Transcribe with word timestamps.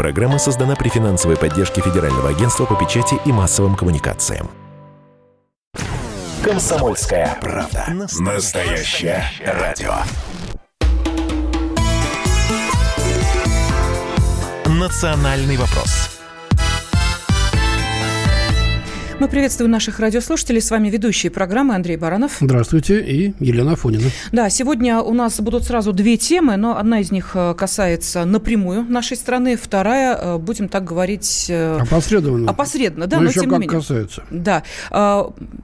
Программа 0.00 0.38
создана 0.38 0.76
при 0.76 0.88
финансовой 0.88 1.36
поддержке 1.36 1.82
Федерального 1.82 2.30
агентства 2.30 2.64
по 2.64 2.74
печати 2.74 3.16
и 3.26 3.32
массовым 3.32 3.74
коммуникациям. 3.74 4.50
Комсомольская 6.42 7.36
правда. 7.38 7.84
Настоящее 8.18 9.22
радио. 9.44 9.92
«Национальный 14.64 15.58
вопрос» 15.58 16.09
Мы 19.20 19.28
приветствуем 19.28 19.70
наших 19.70 20.00
радиослушателей. 20.00 20.62
С 20.62 20.70
вами 20.70 20.88
ведущие 20.88 21.30
программы 21.30 21.74
Андрей 21.74 21.98
Баранов. 21.98 22.38
Здравствуйте. 22.40 23.02
И 23.02 23.34
Елена 23.38 23.72
Афонина. 23.72 24.08
Да, 24.32 24.48
сегодня 24.48 25.00
у 25.00 25.12
нас 25.12 25.38
будут 25.42 25.64
сразу 25.64 25.92
две 25.92 26.16
темы, 26.16 26.56
но 26.56 26.78
одна 26.78 27.00
из 27.00 27.12
них 27.12 27.32
э, 27.34 27.52
касается 27.52 28.24
напрямую 28.24 28.84
нашей 28.84 29.18
страны, 29.18 29.58
вторая, 29.62 30.16
э, 30.16 30.38
будем 30.38 30.70
так 30.70 30.84
говорить... 30.84 31.48
Э, 31.50 31.80
опосредованно. 31.82 32.50
Опосредованно, 32.50 33.06
да, 33.08 33.18
но, 33.18 33.24
но 33.24 33.28
еще 33.28 33.40
тем 33.40 33.50
как 33.50 33.58
не 33.58 33.66
менее. 33.66 33.80
касается. 33.82 34.22
Да. 34.30 34.62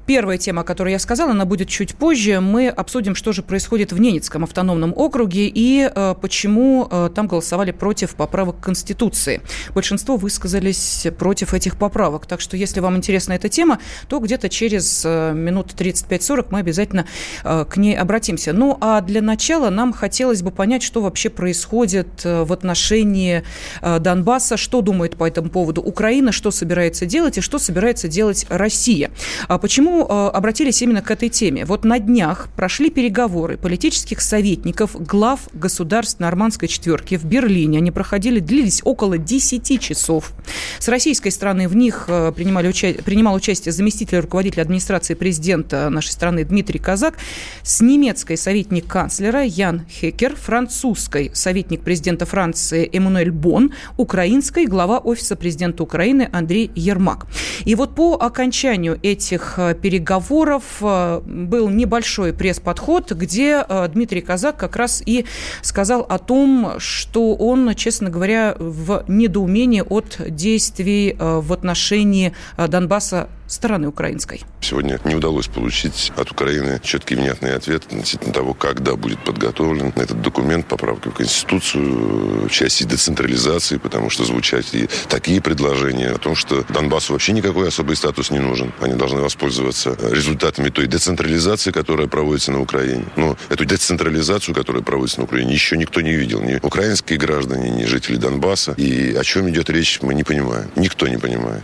Первая 0.04 0.36
тема, 0.36 0.60
о 0.60 0.64
которой 0.64 0.92
я 0.92 0.98
сказала, 0.98 1.30
она 1.30 1.46
будет 1.46 1.70
чуть 1.70 1.94
позже. 1.94 2.40
Мы 2.40 2.68
обсудим, 2.68 3.14
что 3.14 3.32
же 3.32 3.42
происходит 3.42 3.90
в 3.90 3.98
Ненецком 3.98 4.44
автономном 4.44 4.92
округе 4.94 5.50
и 5.50 5.90
почему 6.20 6.90
там 7.14 7.26
голосовали 7.26 7.70
против 7.70 8.16
поправок 8.16 8.60
Конституции. 8.60 9.40
Большинство 9.74 10.18
высказались 10.18 11.06
против 11.18 11.54
этих 11.54 11.78
поправок. 11.78 12.26
Так 12.26 12.42
что, 12.42 12.58
если 12.58 12.80
вам 12.80 12.98
интересна 12.98 13.32
эта 13.32 13.45
эта 13.46 13.48
тема, 13.48 13.78
то 14.08 14.18
где-то 14.18 14.48
через 14.48 15.02
э, 15.04 15.32
минут 15.32 15.74
35-40 15.76 16.46
мы 16.50 16.58
обязательно 16.58 17.06
э, 17.44 17.64
к 17.68 17.76
ней 17.76 17.96
обратимся. 17.96 18.52
Ну, 18.52 18.76
а 18.80 19.00
для 19.00 19.22
начала 19.22 19.70
нам 19.70 19.92
хотелось 19.92 20.42
бы 20.42 20.50
понять, 20.50 20.82
что 20.82 21.00
вообще 21.00 21.30
происходит 21.30 22.08
э, 22.24 22.44
в 22.44 22.52
отношении 22.52 23.44
Донбасса, 23.82 24.56
что 24.56 24.80
думает 24.80 25.16
по 25.16 25.26
этому 25.26 25.48
поводу 25.48 25.80
Украина, 25.80 26.32
что 26.32 26.50
собирается 26.50 27.06
делать 27.06 27.38
и 27.38 27.40
что 27.40 27.58
собирается 27.58 28.08
делать 28.08 28.46
Россия. 28.48 29.10
А 29.48 29.58
почему 29.58 30.06
обратились 30.06 30.82
именно 30.82 31.02
к 31.02 31.10
этой 31.10 31.28
теме? 31.28 31.64
Вот 31.64 31.84
на 31.84 31.98
днях 31.98 32.48
прошли 32.56 32.90
переговоры 32.90 33.56
политических 33.56 34.20
советников 34.20 34.96
глав 34.98 35.40
государств 35.52 36.20
нормандской 36.20 36.68
четверки 36.68 37.16
в 37.16 37.24
Берлине. 37.24 37.78
Они 37.78 37.90
проходили, 37.90 38.40
длились 38.40 38.80
около 38.84 39.18
10 39.18 39.80
часов. 39.80 40.32
С 40.78 40.88
российской 40.88 41.30
стороны 41.30 41.68
в 41.68 41.76
них 41.76 42.06
принимали 42.06 42.68
уча- 42.68 43.02
принимал 43.02 43.35
участие 43.36 43.72
заместитель 43.72 44.18
руководителя 44.18 44.62
администрации 44.62 45.14
президента 45.14 45.88
нашей 45.90 46.10
страны 46.10 46.44
Дмитрий 46.44 46.78
Казак, 46.78 47.18
с 47.62 47.80
немецкой 47.80 48.36
советник 48.36 48.86
канцлера 48.86 49.42
Ян 49.44 49.86
Хекер, 49.88 50.34
французской 50.34 51.30
советник 51.34 51.82
президента 51.82 52.26
Франции 52.26 52.88
Эммануэль 52.92 53.30
Бон, 53.30 53.72
украинской 53.96 54.66
глава 54.66 54.98
офиса 54.98 55.36
президента 55.36 55.82
Украины 55.82 56.28
Андрей 56.32 56.70
Ермак. 56.74 57.26
И 57.64 57.74
вот 57.74 57.94
по 57.94 58.14
окончанию 58.14 58.98
этих 59.02 59.54
э, 59.58 59.74
переговоров 59.74 60.62
э, 60.80 61.20
был 61.24 61.68
небольшой 61.68 62.32
пресс-подход, 62.32 63.12
где 63.12 63.64
э, 63.68 63.88
Дмитрий 63.88 64.20
Казак 64.20 64.56
как 64.56 64.76
раз 64.76 65.02
и 65.04 65.26
сказал 65.62 66.02
о 66.02 66.18
том, 66.18 66.74
что 66.78 67.34
он, 67.34 67.74
честно 67.74 68.10
говоря, 68.10 68.56
в 68.58 69.04
недоумении 69.08 69.82
от 69.86 70.20
действий 70.28 71.16
в 71.18 71.52
отношении 71.52 72.32
Донбасса 72.56 73.25
стороны 73.46 73.88
украинской. 73.88 74.42
Сегодня 74.60 74.98
не 75.04 75.14
удалось 75.14 75.46
получить 75.46 76.12
от 76.16 76.30
Украины 76.30 76.80
четкий 76.82 77.14
внятный 77.14 77.54
ответ 77.54 77.84
относительно 77.86 78.32
того, 78.32 78.54
когда 78.54 78.96
будет 78.96 79.22
подготовлен 79.24 79.92
этот 79.94 80.20
документ 80.20 80.66
поправки 80.66 81.08
в 81.08 81.14
Конституцию 81.14 82.48
в 82.48 82.50
части 82.50 82.84
децентрализации, 82.84 83.76
потому 83.76 84.10
что 84.10 84.24
звучат 84.24 84.66
и 84.72 84.88
такие 85.08 85.40
предложения 85.40 86.10
о 86.10 86.18
том, 86.18 86.34
что 86.34 86.64
Донбассу 86.68 87.12
вообще 87.12 87.32
никакой 87.32 87.68
особый 87.68 87.96
статус 87.96 88.30
не 88.30 88.40
нужен. 88.40 88.72
Они 88.80 88.94
должны 88.94 89.20
воспользоваться 89.20 89.96
результатами 90.10 90.68
той 90.70 90.86
децентрализации, 90.86 91.70
которая 91.70 92.08
проводится 92.08 92.52
на 92.52 92.60
Украине. 92.60 93.04
Но 93.16 93.36
эту 93.48 93.64
децентрализацию, 93.64 94.54
которая 94.54 94.82
проводится 94.82 95.20
на 95.20 95.24
Украине, 95.24 95.52
еще 95.52 95.76
никто 95.76 96.00
не 96.00 96.14
видел. 96.14 96.42
Ни 96.42 96.58
украинские 96.62 97.18
граждане, 97.18 97.70
ни 97.70 97.84
жители 97.84 98.16
Донбасса. 98.16 98.72
И 98.72 99.14
о 99.14 99.22
чем 99.22 99.48
идет 99.50 99.70
речь, 99.70 100.00
мы 100.02 100.14
не 100.14 100.24
понимаем. 100.24 100.68
Никто 100.74 101.06
не 101.06 101.18
понимает. 101.18 101.62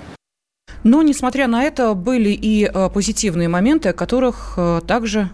Но, 0.85 1.03
несмотря 1.03 1.47
на 1.47 1.63
это, 1.63 1.95
были 1.95 2.31
и 2.31 2.65
э, 2.65 2.91
позитивные 2.91 3.49
моменты, 3.49 3.91
о 3.91 3.93
которых 3.93 4.55
э, 4.57 4.81
также 4.87 5.31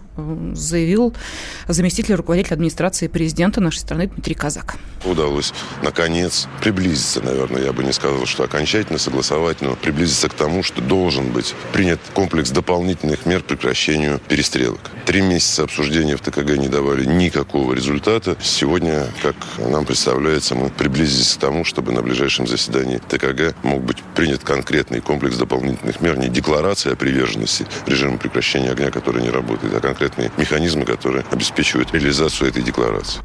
заявил 0.53 1.13
заместитель 1.67 2.15
руководителя 2.15 2.55
администрации 2.55 3.07
президента 3.07 3.61
нашей 3.61 3.79
страны 3.79 4.07
Дмитрий 4.07 4.35
Казак. 4.35 4.77
Удалось, 5.05 5.53
наконец, 5.81 6.47
приблизиться, 6.61 7.21
наверное, 7.21 7.63
я 7.63 7.73
бы 7.73 7.83
не 7.83 7.93
сказал, 7.93 8.25
что 8.25 8.43
окончательно 8.43 8.99
согласовать, 8.99 9.61
но 9.61 9.75
приблизиться 9.75 10.27
к 10.27 10.33
тому, 10.33 10.61
что 10.61 10.81
должен 10.81 11.31
быть 11.31 11.55
принят 11.71 11.99
комплекс 12.13 12.49
дополнительных 12.51 13.25
мер 13.25 13.41
прекращению 13.41 14.19
перестрелок. 14.27 14.91
Три 15.05 15.21
месяца 15.21 15.63
обсуждения 15.63 16.17
в 16.17 16.21
ТКГ 16.21 16.57
не 16.57 16.67
давали 16.67 17.05
никакого 17.05 17.73
результата. 17.73 18.35
Сегодня, 18.41 19.07
как 19.21 19.35
нам 19.57 19.85
представляется, 19.85 20.55
мы 20.55 20.69
приблизились 20.69 21.35
к 21.35 21.39
тому, 21.39 21.63
чтобы 21.63 21.93
на 21.93 22.01
ближайшем 22.01 22.45
заседании 22.45 22.97
ТКГ 22.97 23.55
мог 23.63 23.81
быть 23.81 24.03
принят 24.15 24.43
конкретный 24.43 24.99
комплекс 24.99 25.37
дополнительных 25.37 26.01
мер, 26.01 26.17
не 26.17 26.27
декларация 26.27 26.93
о 26.93 26.95
приверженности 26.95 27.65
режиму 27.85 28.17
прекращения 28.17 28.71
огня, 28.71 28.91
который 28.91 29.21
не 29.21 29.29
работает, 29.29 29.73
а 29.73 29.79
конкретные 30.09 30.31
механизмы, 30.37 30.85
которые 30.85 31.25
обеспечивают 31.31 31.93
реализацию 31.93 32.49
этой 32.49 32.63
декларации. 32.63 33.21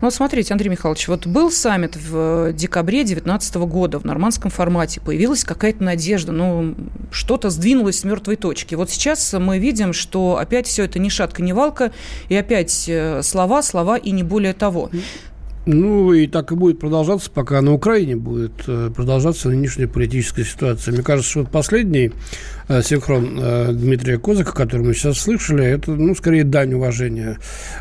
Ну, 0.00 0.10
смотрите, 0.12 0.54
Андрей 0.54 0.68
Михайлович, 0.68 1.08
вот 1.08 1.26
был 1.26 1.50
саммит 1.50 1.96
в 1.96 2.52
декабре 2.52 2.98
2019 2.98 3.56
года 3.56 3.98
в 3.98 4.04
нормандском 4.04 4.50
формате, 4.50 5.00
появилась 5.00 5.42
какая-то 5.42 5.82
надежда, 5.82 6.30
ну, 6.30 6.76
что-то 7.10 7.50
сдвинулось 7.50 8.00
с 8.00 8.04
мертвой 8.04 8.36
точки. 8.36 8.76
Вот 8.76 8.90
сейчас 8.90 9.32
мы 9.32 9.58
видим, 9.58 9.92
что 9.92 10.38
опять 10.38 10.68
все 10.68 10.84
это 10.84 11.00
ни 11.00 11.08
шатка, 11.08 11.42
ни 11.42 11.50
валка, 11.50 11.90
и 12.28 12.36
опять 12.36 12.84
э, 12.86 13.22
слова, 13.24 13.60
слова 13.62 13.96
и 13.96 14.12
не 14.12 14.22
более 14.22 14.52
того. 14.52 14.90
Ну, 15.66 16.12
и 16.12 16.28
так 16.28 16.52
и 16.52 16.54
будет 16.54 16.78
продолжаться, 16.78 17.28
пока 17.28 17.60
на 17.60 17.72
Украине 17.72 18.14
будет 18.14 18.52
э, 18.68 18.88
продолжаться 18.94 19.48
нынешняя 19.48 19.88
политическая 19.88 20.44
ситуация. 20.44 20.94
Мне 20.94 21.02
кажется, 21.02 21.28
что 21.28 21.40
вот 21.40 21.50
последний 21.50 22.12
э, 22.68 22.82
синхрон 22.82 23.36
э, 23.36 23.72
Дмитрия 23.72 24.16
Козака, 24.16 24.52
который 24.52 24.86
мы 24.86 24.94
сейчас 24.94 25.18
слышали, 25.18 25.64
это, 25.64 25.90
ну, 25.90 26.14
скорее 26.14 26.44
дань 26.44 26.74
уважения 26.74 27.38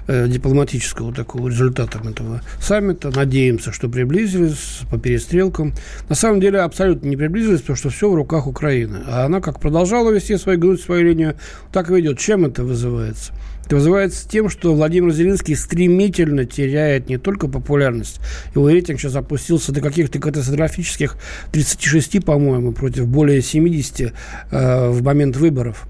дипломатического 0.07 1.13
такого 1.13 1.49
результатам 1.49 2.07
этого 2.07 2.41
саммита. 2.59 3.11
Надеемся, 3.15 3.71
что 3.71 3.87
приблизились 3.87 4.79
по 4.89 4.97
перестрелкам. 4.97 5.73
На 6.09 6.15
самом 6.15 6.39
деле, 6.39 6.61
абсолютно 6.61 7.07
не 7.07 7.17
приблизились, 7.17 7.61
потому 7.61 7.77
что 7.77 7.89
все 7.89 8.09
в 8.09 8.15
руках 8.15 8.47
Украины. 8.47 9.03
А 9.07 9.25
она 9.25 9.41
как 9.41 9.59
продолжала 9.59 10.09
вести 10.09 10.37
свою, 10.37 10.75
свою 10.77 11.03
линию, 11.03 11.35
так 11.71 11.91
и 11.91 11.93
ведет. 11.93 12.17
Чем 12.17 12.45
это 12.45 12.63
вызывается? 12.63 13.31
Это 13.65 13.77
вызывается 13.77 14.29
тем, 14.29 14.49
что 14.49 14.75
Владимир 14.75 15.11
Зеленский 15.11 15.55
стремительно 15.55 16.45
теряет 16.45 17.09
не 17.09 17.17
только 17.17 17.47
популярность. 17.47 18.19
Его 18.53 18.69
рейтинг 18.69 18.99
сейчас 18.99 19.15
опустился 19.15 19.71
до 19.71 19.81
каких-то 19.81 20.19
катастрофических 20.19 21.17
36, 21.51 22.23
по-моему, 22.23 22.73
против 22.73 23.07
более 23.07 23.41
70 23.41 24.13
э, 24.51 24.89
в 24.89 25.01
момент 25.01 25.35
выборов. 25.37 25.87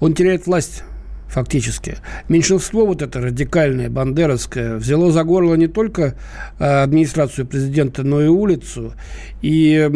Он 0.00 0.14
теряет 0.14 0.46
власть 0.46 0.82
фактически. 1.28 1.98
Меньшинство 2.28 2.86
вот 2.86 3.02
это 3.02 3.20
радикальное, 3.20 3.90
бандеровское, 3.90 4.76
взяло 4.76 5.12
за 5.12 5.22
горло 5.22 5.54
не 5.56 5.68
только 5.68 6.16
э, 6.58 6.64
администрацию 6.64 7.46
президента, 7.46 8.02
но 8.02 8.22
и 8.22 8.28
улицу. 8.28 8.94
И 9.42 9.88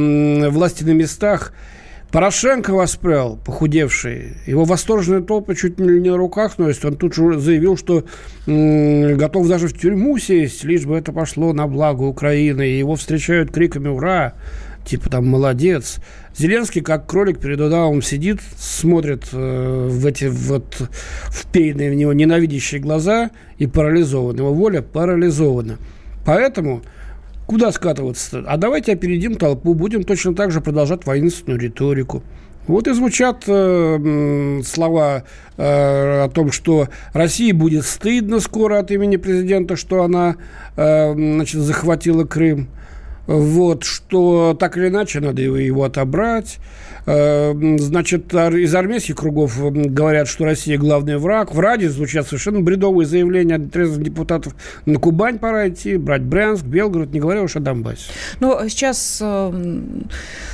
власти 0.50 0.84
на 0.84 0.92
местах 0.92 1.54
Порошенко 2.14 2.72
воспрял, 2.72 3.40
похудевший. 3.44 4.34
Его 4.46 4.62
восторженные 4.62 5.24
толпы 5.24 5.56
чуть 5.56 5.80
не 5.80 6.10
на 6.10 6.16
руках 6.16 6.58
носят. 6.58 6.84
Он 6.84 6.94
тут 6.94 7.12
же 7.12 7.40
заявил, 7.40 7.76
что 7.76 8.04
готов 8.46 9.48
даже 9.48 9.66
в 9.66 9.76
тюрьму 9.76 10.16
сесть, 10.18 10.62
лишь 10.62 10.84
бы 10.86 10.96
это 10.96 11.12
пошло 11.12 11.52
на 11.52 11.66
благо 11.66 12.02
Украины. 12.02 12.68
И 12.68 12.78
его 12.78 12.94
встречают 12.94 13.50
криками 13.50 13.88
«Ура!» 13.88 14.34
Типа 14.84 15.10
там 15.10 15.26
«Молодец!» 15.26 15.96
Зеленский, 16.36 16.82
как 16.82 17.08
кролик 17.08 17.40
перед 17.40 17.60
удавом, 17.60 18.00
сидит, 18.00 18.38
смотрит 18.56 19.24
э, 19.32 19.88
в 19.90 20.06
эти 20.06 20.26
вот 20.26 20.88
вперенные 21.32 21.90
в 21.90 21.94
него 21.94 22.12
ненавидящие 22.12 22.80
глаза 22.80 23.32
и 23.58 23.66
парализован. 23.66 24.36
Его 24.36 24.54
воля 24.54 24.82
парализована. 24.82 25.78
Поэтому 26.24 26.82
Куда 27.46 27.72
скатываться? 27.72 28.42
А 28.46 28.56
давайте 28.56 28.92
опередим 28.92 29.36
толпу, 29.36 29.74
будем 29.74 30.02
точно 30.02 30.34
так 30.34 30.50
же 30.50 30.60
продолжать 30.60 31.04
воинственную 31.04 31.60
риторику. 31.60 32.22
Вот 32.66 32.88
и 32.88 32.94
звучат 32.94 33.44
э, 33.46 34.60
слова 34.64 35.24
э, 35.58 36.22
о 36.24 36.28
том, 36.30 36.50
что 36.50 36.88
России 37.12 37.52
будет 37.52 37.84
стыдно 37.84 38.40
скоро 38.40 38.78
от 38.78 38.90
имени 38.90 39.16
президента, 39.16 39.76
что 39.76 40.02
она 40.02 40.36
э, 40.76 41.12
значит, 41.12 41.60
захватила 41.60 42.24
Крым. 42.24 42.68
Вот, 43.26 43.84
что 43.84 44.56
так 44.58 44.76
или 44.76 44.88
иначе 44.88 45.20
надо 45.20 45.42
его 45.42 45.84
отобрать. 45.84 46.58
Э, 47.06 47.52
значит, 47.78 48.32
из 48.32 48.74
армейских 48.74 49.16
кругов 49.16 49.58
говорят, 49.60 50.28
что 50.28 50.44
Россия 50.44 50.78
главный 50.78 51.18
враг. 51.18 51.54
В 51.54 51.60
Раде 51.60 51.90
звучат 51.90 52.26
совершенно 52.26 52.60
бредовые 52.60 53.06
заявления 53.06 53.56
от 53.56 53.70
депутатов. 54.02 54.54
На 54.86 54.98
Кубань 54.98 55.38
пора 55.38 55.68
идти, 55.68 55.96
брать 55.96 56.22
Брянск, 56.22 56.64
Белгород, 56.64 57.12
не 57.12 57.20
говоря 57.20 57.42
уж 57.42 57.56
о 57.56 57.60
Донбассе. 57.60 58.10
Но 58.40 58.68
сейчас 58.68 59.18
э, 59.20 59.82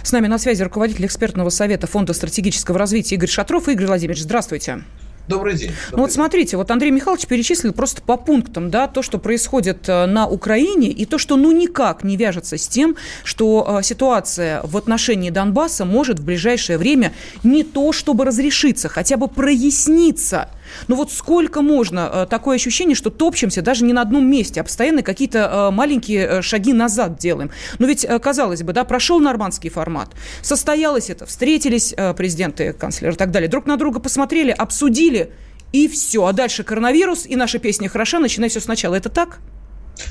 с 0.02 0.12
нами 0.12 0.26
на 0.26 0.38
связи 0.38 0.62
руководитель 0.62 1.06
экспертного 1.06 1.50
совета 1.50 1.86
Фонда 1.86 2.12
стратегического 2.12 2.78
развития 2.78 3.16
Игорь 3.16 3.28
Шатров. 3.28 3.68
Игорь 3.68 3.86
Владимирович, 3.86 4.22
здравствуйте. 4.22 4.82
Добрый 5.30 5.54
день. 5.54 5.68
Добрый 5.68 5.90
ну 5.92 6.02
вот 6.02 6.12
смотрите, 6.12 6.56
вот 6.56 6.70
Андрей 6.72 6.90
Михайлович 6.90 7.26
перечислил 7.26 7.72
просто 7.72 8.02
по 8.02 8.16
пунктам, 8.16 8.68
да, 8.68 8.88
то, 8.88 9.00
что 9.00 9.18
происходит 9.18 9.88
э, 9.88 10.06
на 10.06 10.26
Украине, 10.26 10.88
и 10.88 11.06
то, 11.06 11.18
что 11.18 11.36
ну 11.36 11.52
никак 11.52 12.02
не 12.02 12.16
вяжется 12.16 12.58
с 12.58 12.66
тем, 12.66 12.96
что 13.22 13.78
э, 13.78 13.82
ситуация 13.84 14.60
в 14.64 14.76
отношении 14.76 15.30
Донбасса 15.30 15.84
может 15.84 16.18
в 16.18 16.24
ближайшее 16.24 16.78
время 16.78 17.12
не 17.44 17.62
то 17.62 17.92
чтобы 17.92 18.24
разрешиться, 18.24 18.88
хотя 18.88 19.16
бы 19.16 19.28
проясниться– 19.28 20.48
ну 20.88 20.96
вот 20.96 21.12
сколько 21.12 21.62
можно 21.62 22.10
э, 22.12 22.26
такое 22.28 22.56
ощущение, 22.56 22.94
что 22.94 23.10
топчемся 23.10 23.62
даже 23.62 23.84
не 23.84 23.92
на 23.92 24.02
одном 24.02 24.28
месте, 24.28 24.60
а 24.60 24.64
постоянно 24.64 25.02
какие-то 25.02 25.38
э, 25.38 25.70
маленькие 25.70 26.26
э, 26.26 26.42
шаги 26.42 26.72
назад 26.72 27.16
делаем. 27.18 27.50
Но 27.78 27.86
ведь, 27.86 28.06
казалось 28.22 28.62
бы, 28.62 28.72
да, 28.72 28.84
прошел 28.84 29.20
нормандский 29.20 29.70
формат, 29.70 30.10
состоялось 30.42 31.10
это, 31.10 31.26
встретились 31.26 31.94
президенты, 32.16 32.72
канцлеры 32.72 33.14
и 33.14 33.16
так 33.16 33.30
далее, 33.30 33.48
друг 33.48 33.66
на 33.66 33.76
друга 33.76 34.00
посмотрели, 34.00 34.50
обсудили, 34.50 35.32
и 35.72 35.88
все. 35.88 36.26
А 36.26 36.32
дальше 36.32 36.64
коронавирус, 36.64 37.26
и 37.26 37.36
наша 37.36 37.58
песня 37.58 37.88
хороша, 37.88 38.18
начинай 38.18 38.48
все 38.48 38.60
сначала. 38.60 38.94
Это 38.94 39.08
так? 39.08 39.38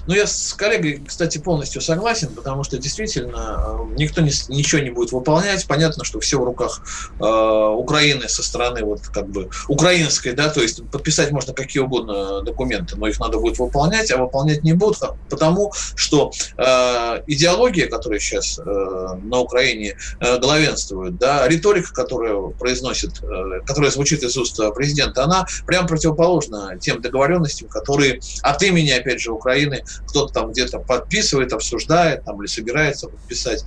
Ну, 0.07 0.13
я 0.13 0.27
с 0.27 0.53
коллегой, 0.53 1.01
кстати, 1.05 1.37
полностью 1.37 1.81
согласен, 1.81 2.29
потому 2.29 2.63
что 2.63 2.77
действительно 2.77 3.89
э, 3.91 3.95
никто 3.97 4.21
не, 4.21 4.31
ничего 4.49 4.81
не 4.81 4.89
будет 4.89 5.11
выполнять. 5.11 5.65
Понятно, 5.67 6.03
что 6.03 6.19
все 6.19 6.39
в 6.39 6.43
руках 6.43 6.81
э, 7.19 7.23
Украины 7.23 8.27
со 8.27 8.43
стороны 8.43 8.83
вот 8.83 9.07
как 9.07 9.27
бы 9.29 9.49
украинской, 9.67 10.33
да, 10.33 10.49
то 10.49 10.61
есть 10.61 10.83
подписать 10.89 11.31
можно 11.31 11.53
какие 11.53 11.81
угодно 11.81 12.41
документы, 12.41 12.95
но 12.95 13.07
их 13.07 13.19
надо 13.19 13.39
будет 13.39 13.59
выполнять, 13.59 14.11
а 14.11 14.17
выполнять 14.17 14.63
не 14.63 14.73
будут, 14.73 14.99
потому 15.29 15.71
что 15.95 16.31
э, 16.57 17.23
идеология, 17.27 17.87
которая 17.87 18.19
сейчас 18.19 18.59
э, 18.59 18.63
на 18.63 19.39
Украине 19.39 19.95
э, 20.19 20.39
главенствует, 20.39 21.17
да, 21.17 21.47
риторика, 21.47 21.93
которая 21.93 22.49
произносит, 22.51 23.21
э, 23.21 23.61
которая 23.65 23.91
звучит 23.91 24.23
из 24.23 24.37
уст 24.37 24.59
президента, 24.75 25.23
она 25.23 25.45
прям 25.65 25.87
противоположна 25.87 26.77
тем 26.79 27.01
договоренностям, 27.01 27.67
которые 27.69 28.19
от 28.41 28.61
имени, 28.63 28.91
опять 28.91 29.21
же, 29.21 29.31
Украины 29.31 29.78
кто-то 30.05 30.31
там 30.33 30.51
где-то 30.51 30.79
подписывает, 30.79 31.53
обсуждает 31.53 32.23
там, 32.23 32.39
или 32.41 32.47
собирается 32.47 33.07
подписать. 33.07 33.63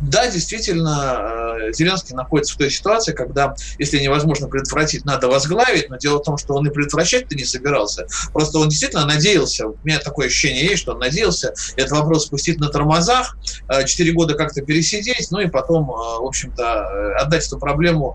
Да, 0.00 0.28
действительно, 0.28 1.68
э, 1.68 1.72
Зеленский 1.72 2.14
находится 2.14 2.54
в 2.54 2.56
той 2.56 2.70
ситуации, 2.70 3.12
когда, 3.12 3.54
если 3.78 3.98
невозможно 3.98 4.48
предотвратить, 4.48 5.04
надо 5.04 5.28
возглавить, 5.28 5.88
но 5.88 5.96
дело 5.96 6.18
в 6.18 6.24
том, 6.24 6.36
что 6.36 6.54
он 6.54 6.66
и 6.66 6.70
предотвращать-то 6.70 7.34
не 7.34 7.44
собирался. 7.44 8.06
Просто 8.32 8.58
он 8.58 8.68
действительно 8.68 9.06
надеялся, 9.06 9.68
у 9.68 9.78
меня 9.84 9.98
такое 10.00 10.26
ощущение 10.26 10.66
есть, 10.66 10.82
что 10.82 10.92
он 10.92 10.98
надеялся 10.98 11.54
этот 11.76 11.92
вопрос 11.92 12.26
спустить 12.26 12.58
на 12.58 12.68
тормозах, 12.68 13.36
э, 13.68 13.84
четыре 13.86 14.12
года 14.12 14.34
как-то 14.34 14.62
пересидеть, 14.62 15.28
ну 15.30 15.40
и 15.40 15.46
потом, 15.46 15.90
э, 15.90 15.94
в 15.94 16.26
общем-то, 16.26 17.16
отдать 17.20 17.46
эту 17.46 17.58
проблему 17.58 18.14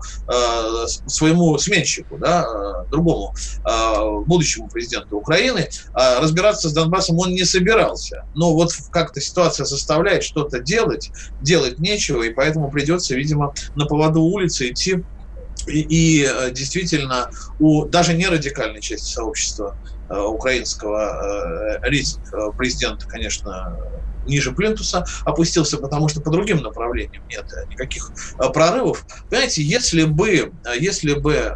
своему 1.06 1.56
сменщику, 1.58 2.18
да, 2.18 2.46
другому 2.90 3.34
будущему 4.26 4.68
президенту 4.68 5.16
Украины. 5.16 5.68
А 5.92 6.20
разбираться 6.20 6.68
с 6.68 6.72
Донбассом 6.72 7.18
он 7.18 7.32
не 7.32 7.44
собирался. 7.44 8.24
Но 8.34 8.54
вот 8.54 8.72
как-то 8.90 9.20
ситуация 9.20 9.64
заставляет 9.64 10.22
что-то 10.22 10.60
делать, 10.60 11.10
делать 11.40 11.69
нечего, 11.78 12.22
и 12.22 12.32
поэтому 12.32 12.70
придется, 12.70 13.14
видимо, 13.14 13.52
на 13.74 13.86
поводу 13.86 14.22
улицы 14.22 14.70
идти. 14.70 15.04
И, 15.66 15.80
и 15.80 16.24
э, 16.24 16.50
действительно, 16.52 17.28
у 17.58 17.84
даже 17.84 18.14
не 18.14 18.26
радикальной 18.26 18.80
части 18.80 19.12
сообщества 19.12 19.76
э, 20.08 20.18
украинского 20.18 21.78
э, 21.82 21.88
рейтинг 21.88 22.56
президента, 22.56 23.06
конечно, 23.06 23.76
ниже 24.24 24.52
плинтуса 24.52 25.04
опустился, 25.24 25.78
потому 25.78 26.08
что 26.08 26.20
по 26.20 26.30
другим 26.30 26.58
направлениям 26.58 27.22
нет 27.28 27.44
никаких 27.70 28.10
прорывов. 28.52 29.04
Понимаете, 29.28 29.62
если 29.62 30.04
бы, 30.04 30.52
если 30.78 31.14
бы 31.14 31.54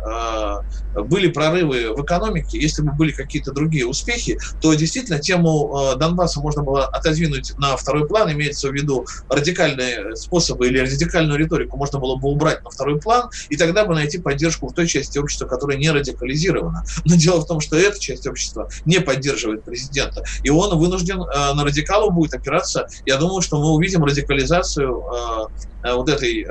были 0.94 1.28
прорывы 1.28 1.94
в 1.94 2.02
экономике, 2.04 2.58
если 2.60 2.82
бы 2.82 2.92
были 2.92 3.12
какие-то 3.12 3.52
другие 3.52 3.86
успехи, 3.86 4.38
то 4.60 4.74
действительно 4.74 5.18
тему 5.18 5.92
э, 5.94 5.96
Донбасса 5.96 6.40
можно 6.40 6.62
было 6.62 6.86
отодвинуть 6.86 7.52
на 7.58 7.76
второй 7.76 8.06
план, 8.06 8.32
имеется 8.32 8.68
в 8.68 8.72
виду 8.72 9.06
радикальные 9.28 10.16
способы 10.16 10.68
или 10.68 10.78
радикальную 10.78 11.38
риторику 11.38 11.76
можно 11.76 11.98
было 11.98 12.16
бы 12.16 12.28
убрать 12.28 12.62
на 12.64 12.70
второй 12.70 13.00
план, 13.00 13.28
и 13.48 13.56
тогда 13.56 13.84
бы 13.84 13.94
найти 13.94 14.18
поддержку 14.18 14.68
в 14.68 14.74
той 14.74 14.86
части 14.86 15.18
общества, 15.18 15.46
которая 15.46 15.76
не 15.76 15.90
радикализирована. 15.90 16.84
Но 17.04 17.16
дело 17.16 17.40
в 17.40 17.46
том, 17.46 17.60
что 17.60 17.76
эта 17.76 17.98
часть 17.98 18.26
общества 18.26 18.68
не 18.84 19.00
поддерживает 19.00 19.64
президента, 19.64 20.22
и 20.42 20.50
он 20.50 20.78
вынужден 20.78 21.20
э, 21.20 21.54
на 21.54 21.64
радикалов 21.64 22.14
будет 22.14 22.34
опираться. 22.34 22.86
Я 23.04 23.16
думаю, 23.16 23.42
что 23.42 23.58
мы 23.58 23.72
увидим 23.72 24.04
радикализацию 24.04 25.02
э, 25.82 25.92
вот 25.94 26.08
этой 26.08 26.46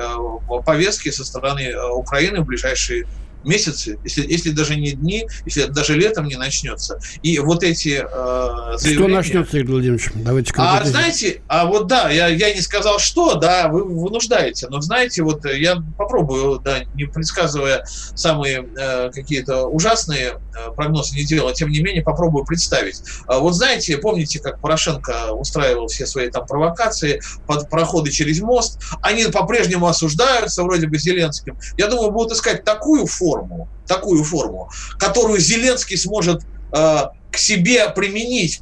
повестки 0.63 1.09
со 1.09 1.25
стороны 1.25 1.73
Украины 1.95 2.41
в 2.41 2.45
ближайшие 2.45 3.07
месяцы, 3.43 3.99
если, 4.03 4.25
если 4.29 4.51
даже 4.51 4.75
не 4.75 4.91
дни, 4.91 5.27
если 5.45 5.65
даже 5.65 5.95
летом 5.95 6.27
не 6.27 6.35
начнется. 6.35 6.99
И 7.21 7.39
вот 7.39 7.63
эти 7.63 8.03
э, 8.03 8.77
заявления... 8.77 8.93
Что 8.93 9.07
начнется, 9.07 9.57
Игорь 9.57 9.71
Владимирович? 9.71 10.09
Давайте 10.15 10.53
А 10.57 10.83
знаете, 10.85 11.41
а 11.47 11.65
вот 11.65 11.87
да, 11.87 12.09
я, 12.09 12.27
я 12.27 12.53
не 12.53 12.61
сказал 12.61 12.99
что, 12.99 13.35
да, 13.35 13.67
вы 13.67 13.83
вынуждаете, 13.83 14.67
но 14.69 14.81
знаете, 14.81 15.23
вот 15.23 15.45
я 15.45 15.77
попробую, 15.97 16.59
да, 16.59 16.83
не 16.95 17.05
предсказывая 17.05 17.85
самые 18.15 18.67
э, 18.77 19.11
какие-то 19.11 19.65
ужасные 19.67 20.39
э, 20.55 20.71
прогнозы 20.75 21.15
не 21.15 21.23
делать, 21.23 21.57
тем 21.57 21.69
не 21.69 21.79
менее 21.79 22.03
попробую 22.03 22.45
представить. 22.45 23.01
А 23.27 23.39
вот 23.39 23.53
знаете, 23.53 23.97
помните, 23.97 24.39
как 24.39 24.59
Порошенко 24.61 25.33
устраивал 25.33 25.87
все 25.87 26.05
свои 26.05 26.29
там 26.29 26.45
провокации, 26.45 27.21
под 27.47 27.69
проходы 27.69 28.11
через 28.11 28.41
мост, 28.41 28.79
они 29.01 29.25
по-прежнему 29.25 29.87
осуждаются, 29.87 30.63
вроде 30.63 30.87
бы 30.87 30.97
Зеленским. 30.97 31.57
Я 31.77 31.87
думаю, 31.87 32.11
будут 32.11 32.33
искать 32.33 32.63
такую 32.63 33.05
форму, 33.05 33.32
форму, 33.33 33.67
такую 33.87 34.23
форму, 34.23 34.69
которую 34.97 35.39
Зеленский 35.39 35.97
сможет 35.97 36.43
э, 36.75 36.97
к 37.31 37.37
себе 37.37 37.89
применить 37.89 38.61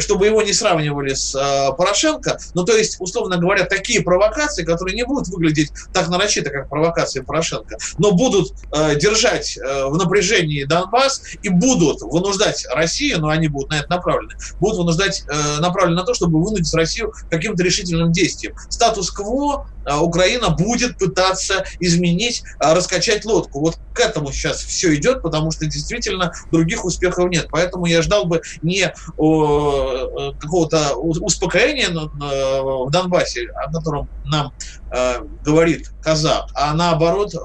чтобы 0.00 0.26
его 0.26 0.42
не 0.42 0.52
сравнивали 0.52 1.14
с 1.14 1.34
э, 1.34 1.76
Порошенко. 1.76 2.38
Ну, 2.54 2.64
то 2.64 2.76
есть, 2.76 2.96
условно 3.00 3.36
говоря, 3.36 3.64
такие 3.64 4.02
провокации, 4.02 4.64
которые 4.64 4.94
не 4.94 5.04
будут 5.04 5.28
выглядеть 5.28 5.72
так 5.92 6.08
нарочито, 6.08 6.50
как 6.50 6.68
провокации 6.68 7.20
Порошенко, 7.20 7.76
но 7.98 8.12
будут 8.12 8.52
э, 8.72 8.96
держать 8.96 9.56
э, 9.56 9.86
в 9.86 9.96
напряжении 9.96 10.64
Донбасс 10.64 11.22
и 11.42 11.48
будут 11.48 12.02
вынуждать 12.02 12.66
Россию, 12.72 13.20
но 13.20 13.28
они 13.28 13.48
будут 13.48 13.70
на 13.70 13.80
это 13.80 13.90
направлены, 13.90 14.34
будут 14.60 14.78
вынуждать, 14.78 15.24
направлены 15.58 15.96
на 15.96 16.04
то, 16.04 16.14
чтобы 16.14 16.42
вынудить 16.42 16.72
Россию 16.74 17.12
каким-то 17.30 17.62
решительным 17.62 18.12
действием. 18.12 18.54
Статус-кво 18.68 19.66
Украина 20.00 20.50
будет 20.50 20.98
пытаться 20.98 21.64
изменить, 21.80 22.42
раскачать 22.58 23.24
лодку. 23.24 23.60
Вот 23.60 23.78
к 23.98 24.00
этому 24.00 24.32
сейчас 24.32 24.62
все 24.62 24.94
идет, 24.94 25.22
потому 25.22 25.50
что 25.50 25.66
действительно 25.66 26.32
других 26.52 26.84
успехов 26.84 27.28
нет. 27.30 27.48
Поэтому 27.50 27.86
я 27.86 28.02
ждал 28.02 28.26
бы 28.26 28.42
не 28.62 28.92
Э, 29.18 30.32
какого-то 30.38 30.94
успокоения 30.96 31.88
в 31.90 32.90
Донбассе, 32.90 33.48
о 33.50 33.72
котором 33.72 34.08
нам 34.26 34.52
э, 34.92 35.24
говорит 35.44 35.90
казак, 36.02 36.50
а 36.54 36.74
наоборот 36.74 37.34
э, 37.34 37.38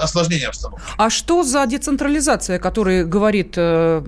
осложнение 0.00 0.48
обстановки. 0.48 0.82
А 0.96 1.10
что 1.10 1.42
за 1.42 1.66
децентрализация, 1.66 2.56
о 2.56 2.58
которой 2.58 3.04
говорит 3.04 3.54
э, 3.56 4.02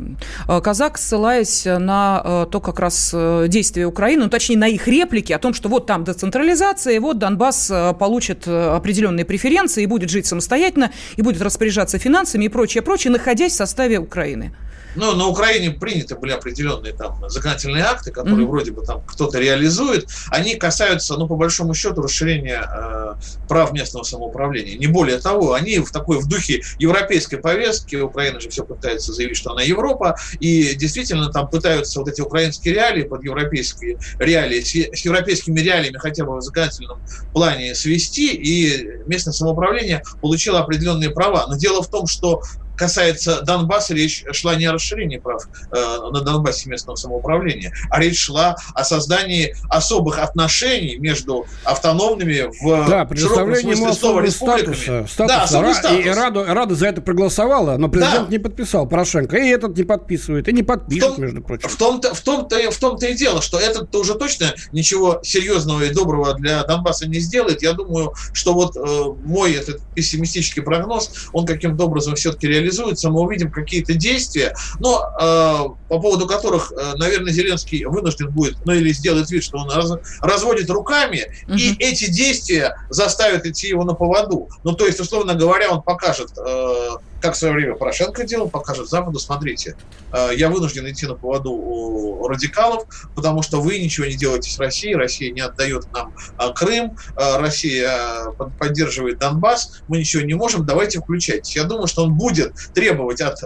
Казак, 0.46 0.98
ссылаясь 0.98 1.64
на 1.64 2.22
э, 2.24 2.46
то 2.50 2.60
как 2.60 2.78
раз 2.80 3.14
действия 3.48 3.86
Украины, 3.86 4.24
ну, 4.24 4.30
точнее, 4.30 4.58
на 4.58 4.68
их 4.68 4.88
реплики 4.88 5.32
о 5.32 5.38
том, 5.38 5.54
что 5.54 5.68
вот 5.68 5.86
там 5.86 6.04
децентрализация, 6.04 6.94
и 6.94 6.98
вот 6.98 7.18
Донбасс 7.18 7.72
получит 7.98 8.46
определенные 8.46 9.24
преференции 9.24 9.82
и 9.82 9.86
будет 9.86 10.10
жить 10.10 10.26
самостоятельно, 10.26 10.90
и 11.16 11.22
будет 11.22 11.42
распоряжаться 11.42 11.98
финансами 11.98 12.44
и 12.44 12.48
прочее, 12.48 12.82
прочее, 12.82 13.12
находясь 13.12 13.52
в 13.52 13.56
составе 13.56 13.98
Украины? 13.98 14.52
Ну, 14.94 15.14
на 15.14 15.26
Украине 15.28 15.70
приняты 15.70 16.16
были 16.16 16.32
определенные 16.32 16.92
там 16.92 17.22
законодательные 17.28 17.84
акты, 17.84 18.10
которые 18.10 18.44
mm-hmm. 18.44 18.48
вроде 18.48 18.72
бы 18.72 18.84
там 18.84 19.02
кто-то 19.06 19.38
реализует. 19.38 20.08
Они 20.28 20.56
касаются, 20.56 21.16
ну, 21.16 21.28
по 21.28 21.36
большому 21.36 21.74
счету, 21.74 22.02
расширения 22.02 22.64
э, 22.68 23.14
прав 23.48 23.72
местного 23.72 24.02
самоуправления. 24.02 24.76
Не 24.76 24.86
более 24.86 25.18
того, 25.18 25.52
они 25.58 25.78
в 25.78 25.90
такой, 25.90 26.18
в 26.18 26.26
духе 26.26 26.60
европейской 26.78 27.36
повестки, 27.36 27.96
Украина 27.96 28.40
же 28.40 28.48
все 28.48 28.64
пытается 28.64 29.12
заявить, 29.12 29.36
что 29.36 29.52
она 29.52 29.62
Европа, 29.62 30.16
и 30.38 30.74
действительно 30.74 31.30
там 31.30 31.48
пытаются 31.48 32.00
вот 32.00 32.08
эти 32.08 32.20
украинские 32.20 32.74
реалии 32.74 33.02
под 33.02 33.24
европейские 33.24 33.96
реалии, 34.18 34.60
с, 34.60 35.04
европейскими 35.04 35.60
реалиями 35.60 35.98
хотя 35.98 36.24
бы 36.24 36.36
в 36.36 36.40
законодательном 36.40 36.98
плане 37.32 37.74
свести, 37.74 38.34
и 38.34 38.86
местное 39.06 39.32
самоуправление 39.32 40.02
получило 40.20 40.60
определенные 40.60 41.10
права. 41.10 41.46
Но 41.48 41.56
дело 41.56 41.82
в 41.82 41.88
том, 41.88 42.06
что 42.06 42.40
касается 42.78 43.42
Донбасса, 43.42 43.94
речь 43.94 44.24
шла 44.32 44.54
не 44.54 44.66
о 44.66 44.72
расширении 44.72 45.18
прав 45.18 45.42
на 45.70 46.20
Донбассе 46.20 46.70
местного 46.70 46.96
самоуправления, 46.96 47.72
а 47.90 48.00
речь 48.00 48.18
шла 48.18 48.56
о 48.74 48.84
создании 48.84 49.54
особых 49.68 50.18
отношений 50.18 50.96
между 50.98 51.46
автономными 51.64 52.50
в 52.62 52.88
да, 52.88 53.08
широком 53.14 53.54
смысле 53.54 53.92
слова 53.92 54.20
республиками. 54.20 54.74
Статуса, 54.74 55.12
статуса, 55.12 55.62
да, 55.62 55.74
статус. 55.74 56.04
И 56.04 56.08
Рада, 56.08 56.44
Рада 56.44 56.74
за 56.74 56.86
это 56.86 57.00
проголосовала, 57.00 57.76
но 57.76 57.88
президент 57.88 58.26
да. 58.26 58.30
не 58.30 58.38
подписал 58.38 58.88
Порошенко. 58.88 59.36
И 59.36 59.48
этот 59.48 59.76
не 59.76 59.84
подписывает, 59.84 60.48
и 60.48 60.52
не 60.52 60.62
подпишет, 60.62 61.16
том, 61.16 61.20
между 61.20 61.42
прочим. 61.42 61.68
В 61.68 61.76
том-то, 61.76 62.14
в 62.14 62.20
том-то, 62.20 62.70
в 62.70 62.76
том-то 62.76 63.06
и 63.06 63.14
дело, 63.14 63.42
что 63.42 63.58
этот 63.58 63.94
уже 63.94 64.14
точно 64.14 64.54
ничего 64.72 65.20
серьезного 65.22 65.82
и 65.82 65.90
доброго 65.92 66.34
для 66.34 66.62
Донбасса 66.64 67.08
не 67.08 67.18
сделает. 67.18 67.62
Я 67.62 67.72
думаю, 67.72 68.14
что 68.32 68.54
вот 68.54 68.76
э, 68.76 68.80
мой 69.24 69.52
этот 69.52 69.80
пессимистический 69.94 70.62
прогноз, 70.62 71.28
он 71.32 71.46
каким-то 71.46 71.84
образом 71.84 72.14
все-таки 72.14 72.46
реализуется. 72.46 72.67
Мы 73.10 73.20
увидим 73.20 73.50
какие-то 73.50 73.94
действия, 73.94 74.54
но 74.78 75.04
э, 75.20 75.68
по 75.88 76.00
поводу 76.00 76.26
которых, 76.26 76.72
э, 76.72 76.94
наверное, 76.96 77.32
Зеленский 77.32 77.84
вынужден 77.84 78.30
будет, 78.30 78.56
ну 78.64 78.72
или 78.72 78.92
сделает 78.92 79.30
вид, 79.30 79.44
что 79.44 79.58
он 79.58 79.70
раз, 79.70 79.92
разводит 80.20 80.70
руками, 80.70 81.26
угу. 81.46 81.56
и 81.56 81.74
эти 81.78 82.10
действия 82.10 82.76
заставят 82.90 83.46
идти 83.46 83.68
его 83.68 83.84
на 83.84 83.94
поводу. 83.94 84.48
Ну, 84.64 84.72
то 84.72 84.86
есть, 84.86 85.00
условно 85.00 85.34
говоря, 85.34 85.70
он 85.70 85.82
покажет 85.82 86.30
э, 86.38 86.88
как 87.20 87.34
в 87.34 87.36
свое 87.38 87.54
время 87.54 87.74
Порошенко 87.74 88.24
делал, 88.24 88.48
покажет 88.48 88.88
Западу, 88.88 89.18
смотрите, 89.18 89.74
э, 90.12 90.30
я 90.36 90.48
вынужден 90.48 90.88
идти 90.88 91.06
на 91.06 91.14
поводу 91.14 91.50
у 91.50 92.28
радикалов, 92.28 92.84
потому 93.14 93.42
что 93.42 93.60
вы 93.60 93.78
ничего 93.78 94.06
не 94.06 94.16
делаете 94.16 94.50
с 94.50 94.58
Россией, 94.58 94.94
Россия 94.94 95.32
не 95.32 95.40
отдает 95.40 95.84
нам 95.92 96.12
э, 96.38 96.52
Крым, 96.54 96.96
э, 97.16 97.36
Россия 97.38 98.24
поддерживает 98.58 99.18
Донбасс, 99.18 99.82
мы 99.88 99.98
ничего 99.98 100.22
не 100.22 100.34
можем, 100.34 100.64
давайте 100.64 101.00
включайтесь. 101.00 101.56
Я 101.56 101.64
думаю, 101.64 101.86
что 101.86 102.04
он 102.04 102.14
будет 102.14 102.52
требовать 102.72 103.20
от 103.20 103.36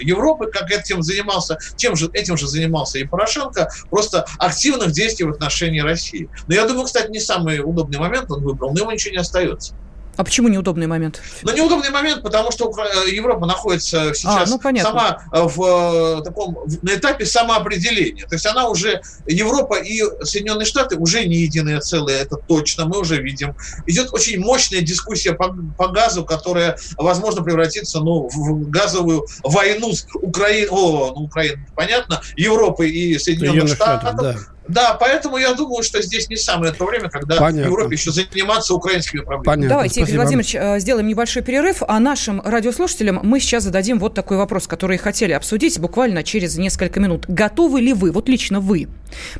Европы, 0.00 0.46
как 0.50 0.70
этим 0.70 1.02
занимался, 1.02 1.58
тем 1.76 1.96
же, 1.96 2.08
этим 2.12 2.36
же 2.36 2.46
занимался 2.46 2.98
и 2.98 3.04
Порошенко, 3.04 3.68
просто 3.90 4.24
активных 4.38 4.92
действий 4.92 5.26
в 5.26 5.30
отношении 5.30 5.80
России. 5.80 6.28
Но 6.46 6.54
я 6.54 6.66
думаю, 6.66 6.86
кстати, 6.86 7.10
не 7.10 7.20
самый 7.20 7.60
удобный 7.60 7.98
момент 7.98 8.30
он 8.30 8.42
выбрал, 8.42 8.72
но 8.72 8.80
ему 8.80 8.90
ничего 8.90 9.12
не 9.12 9.18
остается. 9.18 9.74
А 10.16 10.24
почему 10.24 10.48
неудобный 10.48 10.86
момент? 10.86 11.22
Ну, 11.42 11.54
неудобный 11.54 11.90
момент, 11.90 12.22
потому 12.22 12.50
что 12.50 12.70
Европа 13.06 13.46
находится 13.46 14.12
сейчас 14.14 14.50
а, 14.52 14.70
ну, 14.70 14.80
сама 14.80 15.22
э, 15.32 15.42
в 15.42 16.18
э, 16.18 16.22
таком 16.22 16.58
на 16.82 16.94
этапе 16.94 17.24
самоопределения. 17.24 18.26
То 18.26 18.34
есть 18.34 18.44
она 18.44 18.68
уже, 18.68 19.00
Европа 19.26 19.76
и 19.76 20.02
Соединенные 20.22 20.66
Штаты 20.66 20.96
уже 20.96 21.24
не 21.24 21.36
единое 21.36 21.80
целое, 21.80 22.20
это 22.20 22.36
точно, 22.36 22.86
мы 22.86 22.98
уже 22.98 23.22
видим. 23.22 23.54
Идет 23.86 24.12
очень 24.12 24.40
мощная 24.40 24.82
дискуссия 24.82 25.32
по, 25.32 25.56
по 25.78 25.88
газу, 25.88 26.24
которая, 26.24 26.76
возможно, 26.96 27.42
превратится 27.42 28.00
ну, 28.00 28.28
в 28.28 28.68
газовую 28.68 29.26
войну 29.42 29.92
с 29.92 30.06
Украиной, 30.14 30.68
о, 30.70 31.12
ну, 31.14 31.22
Украина, 31.22 31.64
понятно, 31.74 32.20
Европы 32.36 32.88
и 32.88 33.18
Соединенных, 33.18 33.70
Соединенных 33.70 33.76
Штатов. 33.76 34.08
Штатов 34.10 34.22
да. 34.22 34.59
Да, 34.70 34.94
поэтому 34.94 35.36
я 35.36 35.54
думаю, 35.54 35.82
что 35.82 36.00
здесь 36.00 36.28
не 36.28 36.36
самое 36.36 36.72
то 36.72 36.84
время, 36.84 37.08
когда 37.08 37.36
Понятно. 37.36 37.62
в 37.62 37.64
Европе 37.66 37.96
еще 37.96 38.12
заниматься 38.12 38.74
украинскими 38.74 39.20
проблемами. 39.20 39.44
Понятно. 39.44 39.68
Давайте, 39.68 40.00
Игорь 40.02 40.16
Владимирович, 40.16 40.54
э, 40.54 40.78
сделаем 40.78 41.08
небольшой 41.08 41.42
перерыв, 41.42 41.82
а 41.86 41.98
нашим 41.98 42.40
радиослушателям 42.40 43.20
мы 43.22 43.40
сейчас 43.40 43.64
зададим 43.64 43.98
вот 43.98 44.14
такой 44.14 44.36
вопрос, 44.36 44.66
который 44.66 44.96
хотели 44.96 45.32
обсудить 45.32 45.78
буквально 45.80 46.22
через 46.22 46.56
несколько 46.56 47.00
минут. 47.00 47.24
Готовы 47.26 47.80
ли 47.80 47.92
вы, 47.92 48.12
вот 48.12 48.28
лично 48.28 48.60
вы, 48.60 48.88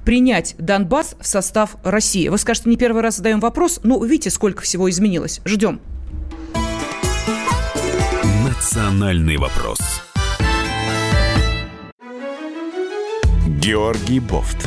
принять 0.04 0.56
Донбасс 0.58 1.14
в 1.20 1.26
состав 1.26 1.76
России? 1.84 2.28
Вы 2.28 2.38
скажете, 2.38 2.68
не 2.68 2.76
первый 2.76 3.02
раз 3.02 3.16
задаем 3.16 3.40
вопрос, 3.40 3.80
но 3.84 4.02
видите, 4.04 4.30
сколько 4.30 4.62
всего 4.62 4.90
изменилось. 4.90 5.40
Ждем. 5.44 5.80
Национальный 8.44 9.36
вопрос. 9.36 9.78
Георгий 13.60 14.20
Бофт 14.20 14.66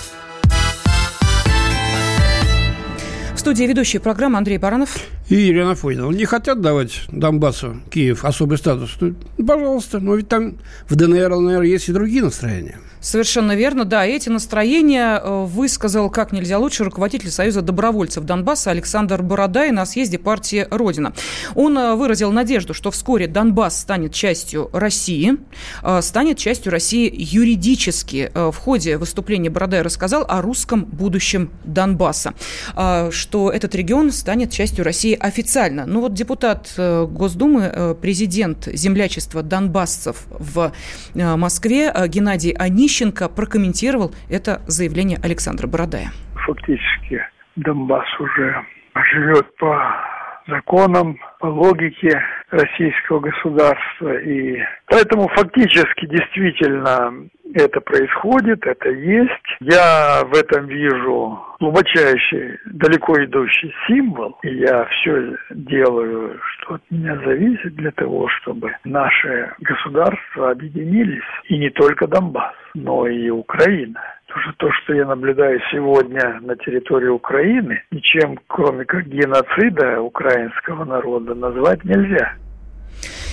студии 3.41 3.63
ведущая 3.63 3.99
программы 3.99 4.37
Андрей 4.37 4.59
Баранов. 4.59 4.99
И 5.27 5.35
Елена 5.35 5.73
Фойнова. 5.73 6.11
Не 6.11 6.25
хотят 6.25 6.61
давать 6.61 7.05
Донбассу, 7.11 7.81
Киев, 7.89 8.23
особый 8.23 8.59
статус? 8.59 8.95
Ну, 8.99 9.15
пожалуйста. 9.45 9.99
Но 9.99 10.15
ведь 10.15 10.29
там 10.29 10.59
в 10.87 10.95
ДНР, 10.95 11.33
ЛНР 11.33 11.63
есть 11.63 11.89
и 11.89 11.91
другие 11.91 12.23
настроения. 12.23 12.77
Совершенно 13.01 13.55
верно, 13.55 13.83
да. 13.83 14.05
Эти 14.05 14.29
настроения 14.29 15.19
э, 15.19 15.45
высказал 15.45 16.11
как 16.11 16.31
нельзя 16.31 16.59
лучше 16.59 16.83
руководитель 16.83 17.31
Союза 17.31 17.63
добровольцев 17.63 18.25
Донбасса 18.25 18.69
Александр 18.69 19.23
Бородай 19.23 19.71
на 19.71 19.87
съезде 19.87 20.19
партии 20.19 20.67
«Родина». 20.69 21.13
Он 21.55 21.75
э, 21.77 21.95
выразил 21.95 22.31
надежду, 22.31 22.75
что 22.75 22.91
вскоре 22.91 23.25
Донбасс 23.25 23.79
станет 23.79 24.13
частью 24.13 24.69
России, 24.71 25.37
э, 25.81 26.01
станет 26.03 26.37
частью 26.37 26.71
России 26.71 27.11
юридически. 27.11 28.31
В 28.35 28.53
ходе 28.53 28.97
выступления 28.97 29.49
Бородай 29.49 29.81
рассказал 29.81 30.23
о 30.27 30.41
русском 30.41 30.85
будущем 30.85 31.49
Донбасса, 31.63 32.33
что 33.11 33.51
этот 33.51 33.73
регион 33.73 34.11
станет 34.11 34.51
частью 34.51 34.85
России 34.85 35.17
официально. 35.19 35.85
Ну 35.85 36.01
вот 36.01 36.13
депутат 36.13 36.73
Госдумы, 36.77 37.97
президент 37.99 38.67
землячества 38.71 39.41
донбассцев 39.41 40.25
в 40.29 40.71
Москве 41.13 41.93
Геннадий 42.07 42.51
Анищев 42.51 42.90
Тищенко 42.91 43.29
прокомментировал 43.29 44.11
это 44.29 44.59
заявление 44.67 45.17
Александра 45.23 45.65
Бородая. 45.65 46.11
Фактически 46.45 47.23
Донбасс 47.55 48.05
уже 48.19 48.65
живет 49.13 49.55
по 49.55 49.95
законам, 50.47 51.17
по 51.39 51.45
логике 51.45 52.21
российского 52.49 53.21
государства. 53.21 54.19
И 54.19 54.59
поэтому 54.87 55.29
фактически 55.29 56.05
действительно 56.07 57.13
это 57.53 57.81
происходит, 57.81 58.65
это 58.65 58.89
есть. 58.89 59.31
Я 59.59 60.23
в 60.25 60.35
этом 60.35 60.67
вижу 60.67 61.39
глубочайший, 61.59 62.57
далеко 62.65 63.23
идущий 63.23 63.73
символ. 63.87 64.37
И 64.43 64.55
я 64.55 64.85
все 64.85 65.35
делаю, 65.51 66.39
что 66.41 66.75
от 66.75 66.81
меня 66.89 67.17
зависит 67.25 67.75
для 67.75 67.91
того, 67.91 68.27
чтобы 68.29 68.75
наши 68.83 69.51
государства 69.59 70.51
объединились. 70.51 71.23
И 71.45 71.57
не 71.57 71.69
только 71.69 72.07
Донбасс, 72.07 72.55
но 72.73 73.07
и 73.07 73.29
Украина. 73.29 73.99
Потому 74.27 74.43
что 74.43 74.53
то, 74.57 74.71
что 74.71 74.93
я 74.93 75.05
наблюдаю 75.05 75.59
сегодня 75.71 76.39
на 76.41 76.55
территории 76.55 77.09
Украины, 77.09 77.83
ничем, 77.91 78.39
кроме 78.47 78.85
как 78.85 79.05
геноцида 79.07 80.01
украинского 80.01 80.85
народа, 80.85 81.35
назвать 81.35 81.83
нельзя. 81.83 82.35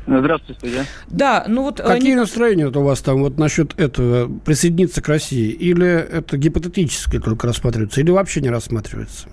Здравствуйте, 0.07 0.59
студия. 0.59 0.87
Да, 1.09 1.45
ну 1.47 1.62
вот... 1.62 1.78
Э, 1.78 1.85
Какие 1.85 2.11
не... 2.11 2.16
настроения 2.16 2.66
у 2.66 2.83
вас 2.83 3.00
там 3.00 3.21
вот 3.21 3.38
насчет 3.38 3.78
этого 3.78 4.28
присоединиться 4.40 5.00
к 5.00 5.09
России? 5.09 5.50
Или 5.50 5.87
это 5.87 6.37
гипотетически 6.37 7.21
только 7.21 7.47
рассматривается, 7.47 8.00
или 8.00 8.11
вообще 8.11 8.40
не 8.40 8.50
рассматривается? 8.50 9.28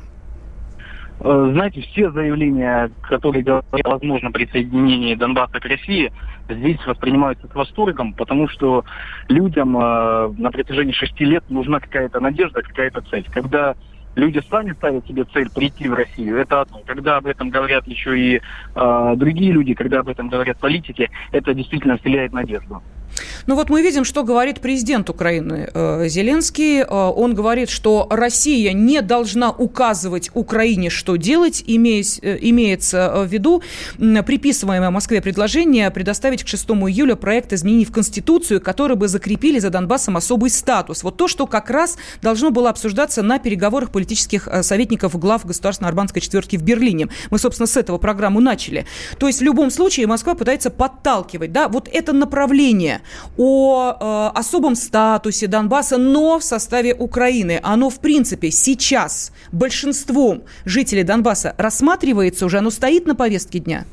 Э, 1.20 1.50
знаете, 1.52 1.82
все 1.82 2.12
заявления, 2.12 2.92
которые 3.02 3.44
говорят 3.44 3.66
о 3.72 3.90
возможном 3.90 4.32
присоединении 4.32 5.16
Донбасса 5.16 5.60
к 5.60 5.66
России, 5.66 6.12
здесь 6.48 6.86
воспринимаются 6.86 7.48
с 7.48 7.56
восторгом, 7.56 8.14
потому 8.14 8.48
что 8.48 8.86
людям 9.28 9.76
э, 9.78 10.30
на 10.38 10.52
протяжении 10.52 10.94
шести 10.94 11.26
лет 11.26 11.44
нужна 11.50 11.80
какая-то 11.80 12.20
надежда, 12.20 12.62
какая-то 12.62 13.02
цель. 13.10 13.26
Когда 13.34 13.76
люди 14.16 14.42
сами 14.50 14.74
ставят 14.74 15.08
себе 15.08 15.24
цель 15.26 15.50
прийти 15.50 15.90
в 15.90 15.94
Россию, 15.96 16.38
это 16.38 16.62
одно. 16.62 16.82
Когда 16.86 17.18
об 17.18 17.26
этом 17.26 17.50
говорят 17.50 17.88
еще 17.88 18.18
и 18.20 18.42
э, 18.76 19.14
другие 19.16 19.52
люди, 19.52 19.74
когда 19.74 20.02
об 20.02 20.10
этом 20.10 20.30
говорят 20.30 20.60
политики, 20.60 21.10
это 21.32 21.54
действительно 21.56 21.98
вселяет 21.98 22.32
надежду. 22.32 22.84
Ну 23.46 23.56
вот 23.56 23.70
мы 23.70 23.82
видим, 23.82 24.04
что 24.04 24.24
говорит 24.24 24.60
президент 24.60 25.10
Украины 25.10 25.70
э, 25.74 26.08
Зеленский. 26.08 26.82
Э, 26.82 26.86
он 26.86 27.34
говорит, 27.34 27.70
что 27.70 28.08
Россия 28.10 28.74
не 28.74 29.02
должна 29.02 29.52
указывать 29.52 30.30
Украине, 30.34 30.90
что 30.90 31.16
делать, 31.16 31.64
имеясь, 31.66 32.20
э, 32.22 32.38
имеется 32.42 33.24
в 33.26 33.28
виду 33.28 33.64
приписываемое 33.98 34.90
Москве 34.90 35.22
предложение 35.22 35.90
предоставить 35.92 36.44
к 36.44 36.48
6 36.48 36.66
июля 36.66 37.16
проект 37.16 37.54
изменений 37.54 37.86
в 37.86 37.92
Конституцию, 37.92 38.62
которые 38.62 38.98
бы 38.98 39.08
закрепили 39.08 39.60
за 39.60 39.70
Донбассом 39.70 40.18
особый 40.18 40.50
статус. 40.50 41.04
Вот 41.04 41.18
то, 41.18 41.28
что 41.28 41.48
как 41.48 41.70
раз 41.70 41.98
должно 42.22 42.52
было 42.52 42.70
обсуждаться 42.70 43.24
на 43.24 43.40
переговорах 43.40 43.92
политических 43.92 44.48
советников 44.62 45.18
глав 45.18 45.46
государственно-арбанской 45.46 46.22
четверки 46.22 46.58
в 46.58 46.64
Берлине. 46.64 47.08
Мы, 47.32 47.40
собственно, 47.40 47.68
с 47.68 47.78
этого 47.78 47.98
программу 47.98 48.40
начали. 48.40 48.86
То 49.20 49.28
есть 49.28 49.40
в 49.40 49.44
любом 49.44 49.72
случае 49.72 50.08
Москва 50.08 50.36
пытается 50.36 50.70
подталкивать 50.70 51.52
да, 51.52 51.68
вот 51.68 51.90
это 51.92 52.14
направление 52.14 52.97
о 53.38 54.32
э, 54.34 54.38
особом 54.38 54.76
статусе 54.76 55.48
Донбасса, 55.48 55.98
но 55.98 56.40
в 56.40 56.44
составе 56.44 56.94
Украины. 56.94 57.60
Оно, 57.64 57.90
в 57.90 58.00
принципе, 58.00 58.52
сейчас 58.52 59.34
большинством 59.52 60.44
жителей 60.66 61.04
Донбасса 61.04 61.56
рассматривается 61.58 62.46
уже, 62.46 62.60
оно 62.60 62.70
стоит 62.70 63.06
на 63.06 63.16
повестке 63.16 63.60
дня? 63.60 63.86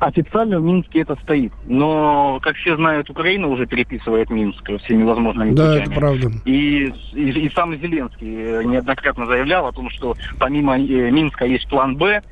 Официально 0.00 0.60
в 0.60 0.62
Минске 0.62 1.00
это 1.00 1.16
стоит. 1.24 1.52
Но, 1.66 2.38
как 2.40 2.54
все 2.54 2.76
знают, 2.76 3.10
Украина 3.10 3.48
уже 3.48 3.66
переписывает 3.66 4.30
Минск 4.30 4.62
всеми 4.84 5.02
возможными 5.02 5.54
да, 5.54 5.72
путями. 5.72 5.84
Да, 5.86 5.90
это 5.90 6.00
правда. 6.00 6.30
И, 6.44 6.92
и, 7.14 7.30
и 7.30 7.50
сам 7.50 7.76
Зеленский 7.76 8.64
неоднократно 8.64 9.26
заявлял 9.26 9.66
о 9.66 9.72
том, 9.72 9.90
что 9.90 10.14
помимо 10.38 10.78
э, 10.78 11.10
Минска 11.10 11.46
есть 11.46 11.68
план 11.68 11.96
«Б», 11.96 12.22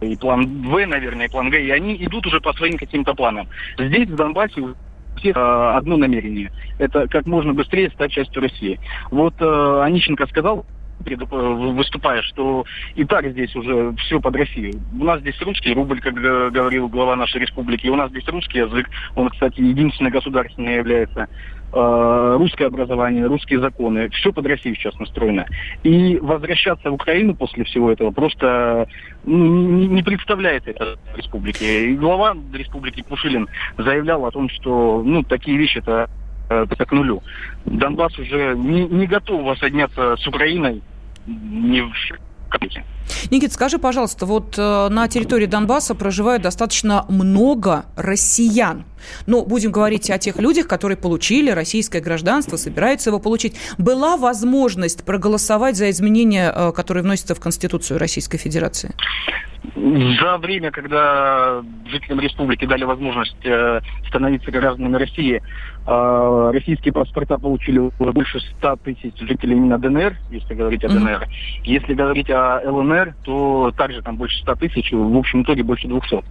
и 0.00 0.16
план 0.16 0.62
В, 0.62 0.86
наверное, 0.86 1.26
и 1.26 1.30
план 1.30 1.50
Г, 1.50 1.60
и 1.60 1.70
они 1.70 1.96
идут 2.04 2.26
уже 2.26 2.40
по 2.40 2.52
своим 2.52 2.76
каким-то 2.76 3.14
планам. 3.14 3.48
Здесь, 3.78 4.08
в 4.08 4.16
Донбассе, 4.16 4.60
у 4.60 4.74
всех 5.16 5.36
э, 5.36 5.72
одно 5.74 5.96
намерение. 5.96 6.52
Это 6.78 7.08
как 7.08 7.26
можно 7.26 7.54
быстрее 7.54 7.90
стать 7.90 8.12
частью 8.12 8.42
России. 8.42 8.78
Вот 9.10 9.34
э, 9.40 9.80
Онищенко 9.82 10.26
сказал, 10.26 10.66
выступая, 11.00 12.22
что 12.22 12.64
и 12.94 13.04
так 13.04 13.30
здесь 13.30 13.54
уже 13.54 13.94
все 13.98 14.20
под 14.20 14.34
Россию. 14.36 14.74
У 14.98 15.04
нас 15.04 15.20
здесь 15.20 15.40
русский 15.42 15.72
рубль, 15.72 16.00
как 16.00 16.14
говорил 16.14 16.88
глава 16.88 17.16
нашей 17.16 17.40
республики, 17.40 17.86
и 17.86 17.90
у 17.90 17.96
нас 17.96 18.10
здесь 18.10 18.26
русский 18.28 18.58
язык, 18.58 18.88
он, 19.14 19.28
кстати, 19.28 19.60
единственный 19.60 20.10
государственный 20.10 20.76
является. 20.76 21.28
Э, 21.72 22.36
русское 22.38 22.66
образование, 22.66 23.26
русские 23.26 23.60
законы, 23.60 24.08
все 24.10 24.32
под 24.32 24.46
Россию 24.46 24.76
сейчас 24.76 24.98
настроено. 24.98 25.46
И 25.82 26.16
возвращаться 26.18 26.90
в 26.90 26.94
Украину 26.94 27.34
после 27.34 27.64
всего 27.64 27.90
этого 27.90 28.12
просто 28.12 28.86
ну, 29.24 29.86
не, 29.86 30.02
представляет 30.02 30.68
это 30.68 30.96
республики. 31.16 31.64
И 31.64 31.96
глава 31.96 32.36
республики 32.54 33.02
Пушилин 33.02 33.48
заявлял 33.76 34.24
о 34.24 34.30
том, 34.30 34.48
что 34.48 35.02
ну, 35.04 35.22
такие 35.22 35.58
вещи 35.58 35.78
это 35.78 36.08
это 36.48 36.86
к 36.86 36.92
нулю. 36.92 37.24
Донбасс 37.64 38.16
уже 38.20 38.54
не, 38.56 38.86
не 38.86 39.06
готов 39.08 39.42
воссоединяться 39.42 40.16
с 40.16 40.26
Украиной 40.28 40.80
ни 41.26 41.80
в 41.80 41.92
копейке. 42.48 42.84
Никит, 43.30 43.52
скажи, 43.52 43.78
пожалуйста, 43.78 44.26
вот 44.26 44.54
э, 44.58 44.88
на 44.88 45.08
территории 45.08 45.46
Донбасса 45.46 45.94
проживает 45.94 46.42
достаточно 46.42 47.04
много 47.08 47.86
россиян. 47.96 48.84
Ну, 49.26 49.44
будем 49.44 49.72
говорить 49.72 50.10
о 50.10 50.18
тех 50.18 50.36
людях, 50.38 50.66
которые 50.66 50.96
получили 50.96 51.50
российское 51.50 52.00
гражданство, 52.00 52.56
собираются 52.56 53.10
его 53.10 53.20
получить. 53.20 53.56
Была 53.78 54.16
возможность 54.16 55.04
проголосовать 55.04 55.76
за 55.76 55.90
изменения, 55.90 56.52
э, 56.54 56.72
которые 56.72 57.02
вносятся 57.04 57.34
в 57.34 57.40
Конституцию 57.40 57.98
Российской 57.98 58.38
Федерации? 58.38 58.94
За 59.74 60.38
время, 60.38 60.70
когда 60.70 61.62
жителям 61.86 62.20
республики 62.20 62.64
дали 62.66 62.84
возможность 62.84 63.44
э, 63.44 63.80
становиться 64.08 64.50
гражданами 64.50 64.96
России, 64.96 65.42
э, 65.86 66.50
российские 66.52 66.92
паспорта 66.92 67.38
получили 67.38 67.90
больше 67.98 68.40
100 68.58 68.76
тысяч 68.76 69.18
жителей 69.18 69.56
именно 69.56 69.78
ДНР, 69.78 70.16
если 70.30 70.54
говорить 70.54 70.84
о 70.84 70.88
ДНР. 70.88 71.22
Mm-hmm. 71.22 71.62
Если 71.64 71.94
говорить 71.94 72.30
о 72.30 72.60
ЛНР, 72.64 73.14
то 73.24 73.72
также 73.76 74.02
там 74.02 74.16
больше 74.16 74.38
100 74.42 74.54
тысяч, 74.56 74.92
в 74.92 75.16
общем 75.16 75.42
итоге 75.42 75.62
больше 75.62 75.88
200. 75.88 76.22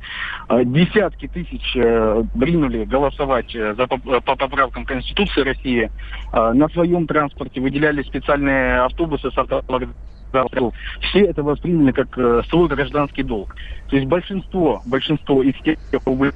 Э, 0.50 0.64
десятки 0.64 1.28
тысяч 1.28 1.76
э, 1.76 2.24
ринули 2.40 2.86
голосовать 2.86 3.54
э, 3.56 3.74
за, 3.76 3.88
по, 3.88 3.98
по 3.98 4.36
поправкам 4.36 4.86
Конституции 4.86 5.42
России. 5.42 5.92
Э, 6.32 6.54
на 6.54 6.70
своем 6.70 7.06
транспорте 7.08 7.60
выделяли 7.60 8.02
специальные 8.04 8.82
автобусы 8.82 9.30
с 9.32 9.38
автовокзалом 9.38 9.94
все 11.02 11.26
это 11.26 11.44
восприняли 11.44 11.92
как 11.92 12.18
э, 12.18 12.42
свой 12.50 12.68
гражданский 12.68 13.24
долг. 13.24 13.56
То 13.90 13.96
есть 13.96 14.08
большинство, 14.08 14.82
большинство 14.86 15.44
из 15.44 15.56
тех, 15.64 15.78
кто 15.88 16.00
были 16.14 16.34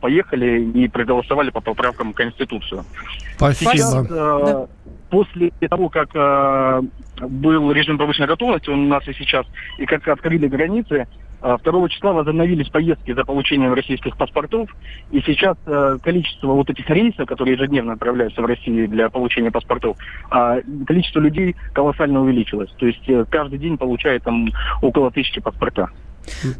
поехали 0.00 0.60
и 0.60 0.88
проголосовали 0.88 1.50
по 1.50 1.60
поправкам 1.60 2.12
в 2.12 2.16
Конституцию. 2.16 2.84
Спасибо. 3.36 3.70
Сейчас, 3.70 4.06
э, 4.10 4.66
после 5.10 5.50
того, 5.68 5.88
как 5.88 6.10
э, 6.14 6.82
был 7.20 7.72
режим 7.72 7.98
повышенной 7.98 8.28
готовности, 8.28 8.70
он 8.70 8.80
у 8.80 8.88
нас 8.88 9.06
и 9.06 9.12
сейчас, 9.12 9.46
и 9.78 9.86
как 9.86 10.06
открыли 10.08 10.48
границы, 10.48 11.06
2 11.42 11.58
э, 11.64 11.88
числа 11.88 12.12
возобновились 12.12 12.68
поездки 12.68 13.12
за 13.12 13.24
получением 13.24 13.74
российских 13.74 14.16
паспортов, 14.16 14.70
и 15.10 15.20
сейчас 15.20 15.56
э, 15.66 15.98
количество 16.02 16.52
вот 16.52 16.70
этих 16.70 16.88
рейсов, 16.88 17.26
которые 17.26 17.54
ежедневно 17.54 17.94
отправляются 17.94 18.40
в 18.42 18.46
Россию 18.46 18.88
для 18.88 19.10
получения 19.10 19.50
паспортов, 19.50 19.96
э, 20.30 20.62
количество 20.86 21.20
людей 21.20 21.56
колоссально 21.72 22.22
увеличилось. 22.22 22.70
То 22.78 22.86
есть 22.86 23.08
э, 23.08 23.24
каждый 23.28 23.58
день 23.58 23.76
получает 23.76 24.22
там 24.22 24.48
около 24.80 25.10
тысячи 25.10 25.40
паспорта. 25.40 25.88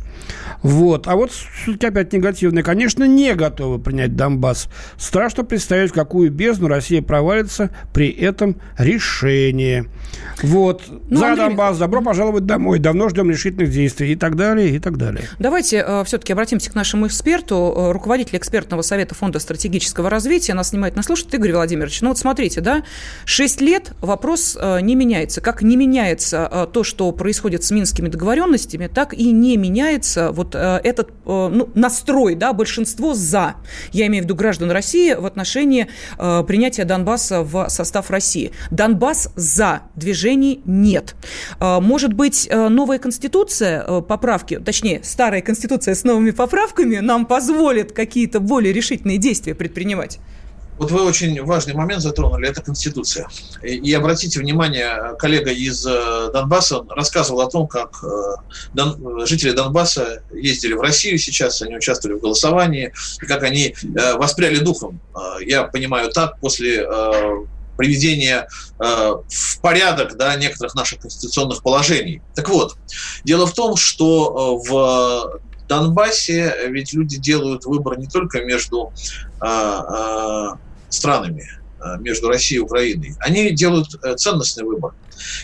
Вот. 0.62 1.06
А 1.06 1.14
вот 1.14 1.30
суть 1.64 1.84
опять 1.84 2.12
негативная. 2.12 2.64
Конечно, 2.64 3.04
не 3.04 3.34
готовы 3.34 3.78
принять 3.78 4.16
Донбасс. 4.16 4.68
Страшно 4.96 5.44
представить, 5.44 5.90
в 5.90 5.94
какую 5.94 6.32
бездну 6.32 6.66
Россия 6.66 7.02
провалится 7.02 7.70
при 7.94 8.10
этом 8.10 8.56
решении. 8.78 9.88
Вот. 10.42 10.82
Ну, 11.08 11.18
За 11.20 11.30
Андрей... 11.30 11.48
Донбасс. 11.48 11.78
Добро 11.78 12.02
пожаловать 12.02 12.46
домой. 12.46 12.80
Давно 12.80 13.08
ждем 13.08 13.30
решительных 13.30 13.70
действий 13.70 13.91
действий 13.92 14.12
и 14.12 14.16
так 14.16 14.36
далее, 14.36 14.70
и 14.70 14.78
так 14.78 14.96
далее. 14.96 15.24
Давайте 15.38 15.84
э, 15.86 16.04
все-таки 16.04 16.32
обратимся 16.32 16.70
к 16.70 16.74
нашему 16.74 17.06
эксперту, 17.06 17.74
э, 17.76 17.92
руководитель 17.92 18.38
экспертного 18.38 18.82
совета 18.82 19.14
Фонда 19.14 19.38
стратегического 19.38 20.10
развития. 20.10 20.54
Нас 20.54 20.72
внимательно 20.72 21.02
слушает 21.02 21.34
Игорь 21.34 21.52
Владимирович. 21.52 22.00
Ну 22.00 22.08
вот 22.08 22.18
смотрите, 22.18 22.60
да, 22.60 22.82
6 23.24 23.60
лет 23.60 23.92
вопрос 24.00 24.56
э, 24.60 24.80
не 24.80 24.94
меняется. 24.94 25.40
Как 25.40 25.62
не 25.62 25.76
меняется 25.76 26.48
э, 26.50 26.66
то, 26.72 26.84
что 26.84 27.12
происходит 27.12 27.64
с 27.64 27.70
минскими 27.70 28.08
договоренностями, 28.08 28.86
так 28.86 29.14
и 29.14 29.30
не 29.30 29.56
меняется 29.56 30.32
вот 30.32 30.54
э, 30.54 30.80
этот 30.82 31.10
э, 31.10 31.12
ну, 31.26 31.68
настрой, 31.74 32.34
да, 32.34 32.52
большинство 32.52 33.14
за, 33.14 33.54
я 33.92 34.06
имею 34.06 34.22
в 34.22 34.26
виду 34.26 34.34
граждан 34.34 34.70
России, 34.70 35.14
в 35.14 35.26
отношении 35.26 35.88
э, 36.18 36.44
принятия 36.46 36.84
Донбасса 36.84 37.42
в 37.42 37.68
состав 37.68 38.10
России. 38.10 38.52
Донбасс 38.70 39.30
за, 39.36 39.82
движений 39.96 40.62
нет. 40.64 41.14
Э, 41.60 41.80
может 41.80 42.14
быть, 42.14 42.48
э, 42.50 42.68
новая 42.68 42.98
конституция 42.98 43.81
Э, 43.86 44.02
поправки, 44.02 44.58
точнее, 44.58 45.00
старая 45.02 45.42
конституция 45.42 45.94
с 45.94 46.04
новыми 46.04 46.30
поправками 46.30 46.96
нам 46.98 47.26
позволит 47.26 47.92
какие-то 47.92 48.40
более 48.40 48.72
решительные 48.72 49.18
действия 49.18 49.54
предпринимать? 49.54 50.18
Вот 50.78 50.90
вы 50.90 51.04
очень 51.04 51.40
важный 51.44 51.74
момент 51.74 52.02
затронули, 52.02 52.48
это 52.48 52.62
Конституция. 52.62 53.28
И, 53.62 53.76
и 53.76 53.92
обратите 53.92 54.40
внимание, 54.40 55.14
коллега 55.18 55.50
из 55.50 55.86
э, 55.86 56.30
Донбасса 56.32 56.84
рассказывал 56.88 57.42
о 57.42 57.50
том, 57.50 57.68
как 57.68 58.02
э, 58.02 58.34
дон, 58.72 59.26
жители 59.26 59.52
Донбасса 59.52 60.22
ездили 60.32 60.72
в 60.72 60.80
Россию 60.80 61.18
сейчас, 61.18 61.60
они 61.62 61.76
участвовали 61.76 62.18
в 62.18 62.22
голосовании, 62.22 62.92
и 63.22 63.26
как 63.26 63.42
они 63.42 63.74
э, 63.82 64.14
воспряли 64.16 64.58
духом. 64.58 65.00
Я 65.44 65.64
понимаю 65.64 66.10
так, 66.10 66.40
после 66.40 66.82
э, 66.82 67.44
приведения 67.76 68.46
э, 68.78 68.84
в 68.84 69.60
порядок 69.60 70.16
да, 70.16 70.34
некоторых 70.36 70.74
наших 70.74 71.00
конституционных 71.00 71.62
положений. 71.62 72.22
Так 72.34 72.48
вот, 72.48 72.76
дело 73.24 73.46
в 73.46 73.54
том, 73.54 73.76
что 73.76 74.60
э, 74.64 74.70
в 74.70 75.40
Донбассе 75.68 76.54
ведь 76.68 76.92
люди 76.92 77.16
делают 77.18 77.64
выбор 77.64 77.98
не 77.98 78.06
только 78.06 78.42
между 78.44 78.92
э, 79.40 80.48
странами, 80.88 81.48
между 81.98 82.28
Россией 82.28 82.60
и 82.60 82.62
Украиной. 82.62 83.16
Они 83.18 83.50
делают 83.50 83.88
ценностный 84.16 84.64
выбор. 84.64 84.92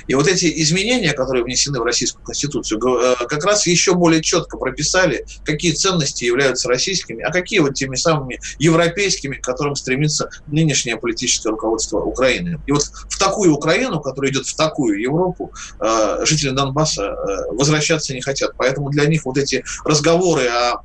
И 0.07 0.15
вот 0.15 0.27
эти 0.27 0.63
изменения, 0.63 1.13
которые 1.13 1.45
внесены 1.45 1.81
в 1.81 1.83
Российскую 1.83 2.25
Конституцию, 2.25 2.81
э, 2.81 3.27
как 3.27 3.45
раз 3.45 3.67
еще 3.67 3.95
более 3.95 4.23
четко 4.23 4.57
прописали, 4.57 5.25
какие 5.45 5.73
ценности 5.73 6.25
являются 6.25 6.69
российскими, 6.69 7.23
а 7.23 7.31
какие 7.33 7.61
вот 7.61 7.75
теми 7.75 7.97
самыми 7.97 8.41
европейскими, 8.59 9.37
к 9.37 9.43
которым 9.45 9.77
стремится 9.77 10.31
нынешнее 10.47 10.97
политическое 10.97 11.51
руководство 11.51 11.99
Украины. 11.99 12.61
И 12.67 12.73
вот 12.73 12.83
в 12.83 13.19
такую 13.19 13.55
Украину, 13.55 14.01
которая 14.01 14.33
идет 14.33 14.47
в 14.47 14.57
такую 14.57 15.01
Европу, 15.01 15.53
э, 15.81 16.25
жители 16.25 16.51
Донбасса 16.51 17.05
э, 17.05 17.53
возвращаться 17.53 18.15
не 18.15 18.21
хотят. 18.21 18.53
Поэтому 18.57 18.91
для 18.91 19.07
них 19.07 19.25
вот 19.25 19.39
эти 19.39 19.65
разговоры 19.85 20.47
о... 20.49 20.83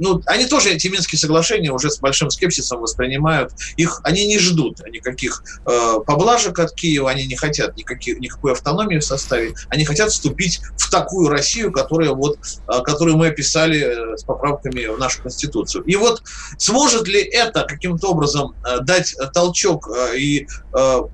Ну, 0.00 0.20
они 0.26 0.46
тоже 0.46 0.70
эти 0.70 0.88
Минские 0.88 1.18
соглашения 1.18 1.72
уже 1.72 1.90
с 1.90 1.98
большим 1.98 2.30
скепсисом 2.30 2.80
воспринимают. 2.80 3.52
Их 3.76 4.00
они 4.04 4.26
не 4.26 4.38
ждут 4.38 4.80
никаких 4.86 5.42
поблажек 5.64 6.58
от 6.58 6.72
Киева, 6.72 7.10
они 7.10 7.26
не 7.26 7.36
хотят 7.36 7.76
никаких 7.76 8.05
никаких, 8.06 8.20
никакой 8.20 8.52
автономии 8.52 8.98
в 8.98 9.04
составе. 9.04 9.54
Они 9.68 9.84
хотят 9.84 10.10
вступить 10.10 10.60
в 10.76 10.90
такую 10.90 11.28
Россию, 11.28 11.72
которая 11.72 12.10
вот, 12.10 12.38
а, 12.66 12.80
которую 12.80 13.16
мы 13.16 13.28
описали 13.28 13.80
э, 13.80 14.16
с 14.16 14.24
поправками 14.24 14.86
в 14.86 14.98
нашу 14.98 15.22
Конституцию. 15.22 15.84
И 15.84 15.96
вот 15.96 16.22
сможет 16.58 17.08
ли 17.08 17.20
это 17.20 17.64
каким-то 17.64 18.10
образом 18.10 18.54
э, 18.64 18.80
дать 18.80 19.14
толчок 19.32 19.88
э, 19.88 20.18
и 20.18 20.46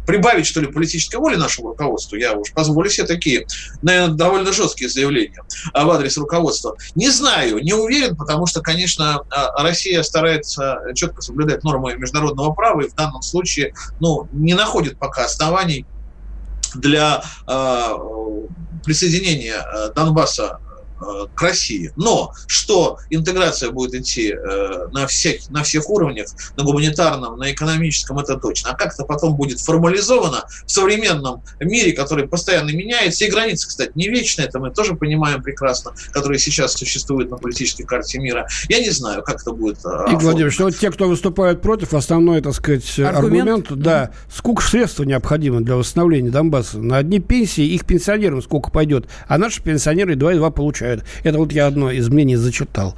прибавить, 0.06 0.46
что 0.46 0.60
ли, 0.60 0.66
политической 0.66 1.16
воли 1.16 1.36
нашему 1.36 1.68
руководству? 1.68 2.16
Я 2.16 2.32
уж 2.32 2.52
позволю 2.52 2.90
себе 2.90 3.06
такие, 3.06 3.46
наверное, 3.80 4.16
довольно 4.16 4.52
жесткие 4.52 4.90
заявления 4.90 5.40
в 5.72 5.90
адрес 5.90 6.16
руководства. 6.16 6.76
Не 6.96 7.10
знаю, 7.10 7.62
не 7.62 7.72
уверен, 7.72 8.16
потому 8.16 8.46
что, 8.46 8.60
конечно, 8.60 9.22
Россия 9.56 10.02
старается 10.02 10.80
четко 10.96 11.22
соблюдать 11.22 11.62
нормы 11.62 11.94
международного 11.94 12.52
права 12.54 12.80
и 12.80 12.88
в 12.88 12.94
данном 12.96 13.22
случае 13.22 13.72
ну, 14.00 14.28
не 14.32 14.54
находит 14.54 14.98
пока 14.98 15.24
оснований 15.26 15.86
для 16.74 17.22
э, 17.48 17.98
присоединения 18.84 19.56
э, 19.62 19.92
Донбасса 19.94 20.58
к 21.34 21.42
России. 21.42 21.92
Но 21.96 22.32
что 22.46 22.98
интеграция 23.10 23.70
будет 23.70 23.94
идти 23.94 24.32
э, 24.32 24.88
на 24.92 25.06
всех, 25.06 25.48
на 25.50 25.62
всех 25.62 25.88
уровнях, 25.90 26.28
на 26.56 26.64
гуманитарном, 26.64 27.38
на 27.38 27.52
экономическом, 27.52 28.18
это 28.18 28.36
точно. 28.36 28.70
А 28.70 28.76
как 28.76 28.94
это 28.94 29.04
потом 29.04 29.36
будет 29.36 29.60
формализовано 29.60 30.44
в 30.66 30.70
современном 30.70 31.42
мире, 31.60 31.92
который 31.92 32.28
постоянно 32.28 32.70
меняется, 32.70 33.24
и 33.24 33.30
границы, 33.30 33.68
кстати, 33.68 33.92
не 33.94 34.08
вечные, 34.08 34.48
это 34.48 34.58
мы 34.58 34.70
тоже 34.70 34.94
понимаем 34.94 35.42
прекрасно, 35.42 35.92
которые 36.12 36.38
сейчас 36.38 36.74
существуют 36.74 37.30
на 37.30 37.36
политической 37.36 37.84
карте 37.84 38.18
мира. 38.18 38.46
Я 38.68 38.80
не 38.80 38.90
знаю, 38.90 39.22
как 39.22 39.40
это 39.40 39.52
будет. 39.52 39.78
Э, 39.84 40.12
и, 40.12 40.16
Владимир, 40.16 40.52
что 40.52 40.64
вот 40.64 40.76
те, 40.76 40.90
кто 40.90 41.08
выступают 41.08 41.62
против, 41.62 41.94
основной, 41.94 42.40
так 42.40 42.54
сказать, 42.54 42.98
аргумент, 42.98 43.48
аргумент 43.48 43.82
да, 43.82 44.10
сколько 44.32 44.62
средств 44.62 45.00
необходимо 45.00 45.60
для 45.60 45.76
восстановления 45.76 46.30
Донбасса. 46.30 46.78
На 46.78 46.98
одни 46.98 47.20
пенсии 47.20 47.64
их 47.64 47.84
пенсионерам 47.86 48.42
сколько 48.42 48.70
пойдет, 48.70 49.06
а 49.28 49.38
наши 49.38 49.62
пенсионеры 49.62 50.14
2,2 50.14 50.50
получают 50.52 50.91
получают. 50.92 51.04
Это 51.24 51.38
вот 51.38 51.52
я 51.52 51.66
одно 51.66 51.90
из 51.90 52.08
мнений 52.08 52.36
зачитал. 52.36 52.94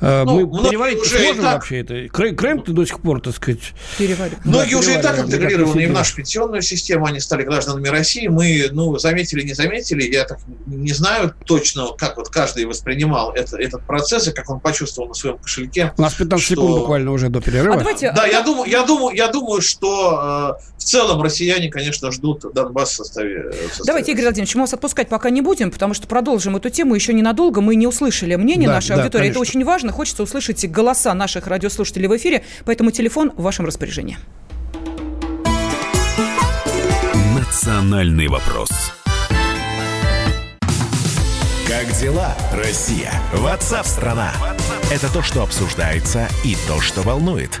Э, 0.00 0.24
ну, 0.24 0.46
Мы 0.46 0.68
переварить 0.68 1.04
сможем 1.04 1.42
так... 1.42 1.54
вообще 1.54 1.80
это? 1.80 2.08
Крым, 2.08 2.36
Крым-то 2.36 2.72
до 2.72 2.84
сих 2.84 3.00
пор, 3.00 3.20
так 3.20 3.34
сказать... 3.34 3.60
Переварим. 3.96 4.36
Многие 4.44 4.72
да, 4.72 4.78
уже 4.78 4.98
и 4.98 5.02
так 5.02 5.18
интегрированы 5.18 5.80
и 5.82 5.86
в 5.86 5.92
нашу 5.92 6.16
пенсионную 6.16 6.62
систему, 6.62 7.06
они 7.06 7.20
стали 7.20 7.44
гражданами 7.44 7.88
России. 7.88 8.28
Мы, 8.28 8.68
ну, 8.72 8.98
заметили, 8.98 9.42
не 9.42 9.54
заметили, 9.54 10.02
я 10.02 10.24
так 10.24 10.38
не 10.66 10.92
знаю 10.92 11.34
точно, 11.44 11.88
как 11.96 12.16
вот 12.16 12.28
каждый 12.28 12.64
воспринимал 12.66 13.32
это, 13.32 13.56
этот 13.56 13.82
процесс 13.82 14.28
и 14.28 14.32
как 14.32 14.50
он 14.50 14.60
почувствовал 14.60 15.08
на 15.08 15.14
своем 15.14 15.38
кошельке. 15.38 15.92
У 15.96 16.02
нас 16.02 16.14
15 16.14 16.44
что... 16.44 16.54
секунд 16.54 16.78
буквально 16.78 17.12
уже 17.12 17.28
до 17.28 17.40
перерыва. 17.40 17.74
А 17.74 17.78
давайте... 17.78 18.12
Да, 18.12 18.26
я 18.26 18.42
думаю, 18.42 18.70
я 18.70 18.84
думаю, 18.84 19.16
я 19.16 19.28
думаю, 19.28 19.60
что 19.60 20.58
э, 20.58 20.77
целом 20.88 21.22
россияне, 21.22 21.70
конечно, 21.70 22.10
ждут 22.12 22.44
Донбасс 22.52 22.90
в 22.90 22.94
составе. 22.94 23.50
В 23.50 23.54
составе 23.54 23.86
давайте, 23.86 24.12
Игорь 24.12 24.24
Владимирович, 24.24 24.54
мы 24.54 24.62
вас 24.62 24.74
отпускать 24.74 25.08
пока 25.08 25.30
не 25.30 25.40
будем, 25.40 25.70
потому 25.70 25.94
что 25.94 26.06
продолжим 26.06 26.56
эту 26.56 26.70
тему 26.70 26.94
еще 26.94 27.12
не 27.12 27.22
надолго 27.22 27.38
надолго 27.38 27.60
мы 27.60 27.76
не 27.76 27.86
услышали 27.86 28.34
мнение 28.34 28.68
да, 28.68 28.74
нашей 28.74 28.96
да, 28.96 29.02
аудитории. 29.02 29.22
Конечно. 29.24 29.42
Это 29.42 29.50
очень 29.50 29.64
важно. 29.64 29.92
Хочется 29.92 30.22
услышать 30.22 30.68
голоса 30.68 31.14
наших 31.14 31.46
радиослушателей 31.46 32.08
в 32.08 32.16
эфире, 32.16 32.44
поэтому 32.64 32.90
телефон 32.90 33.32
в 33.36 33.42
вашем 33.42 33.64
распоряжении. 33.64 34.18
Национальный 37.36 38.28
вопрос. 38.28 38.70
Как 41.66 41.92
дела, 42.00 42.34
Россия? 42.52 43.12
Ватсап-страна! 43.34 44.32
Это 44.90 45.12
то, 45.12 45.22
что 45.22 45.42
обсуждается 45.42 46.28
и 46.44 46.56
то, 46.66 46.80
что 46.80 47.02
волнует. 47.02 47.60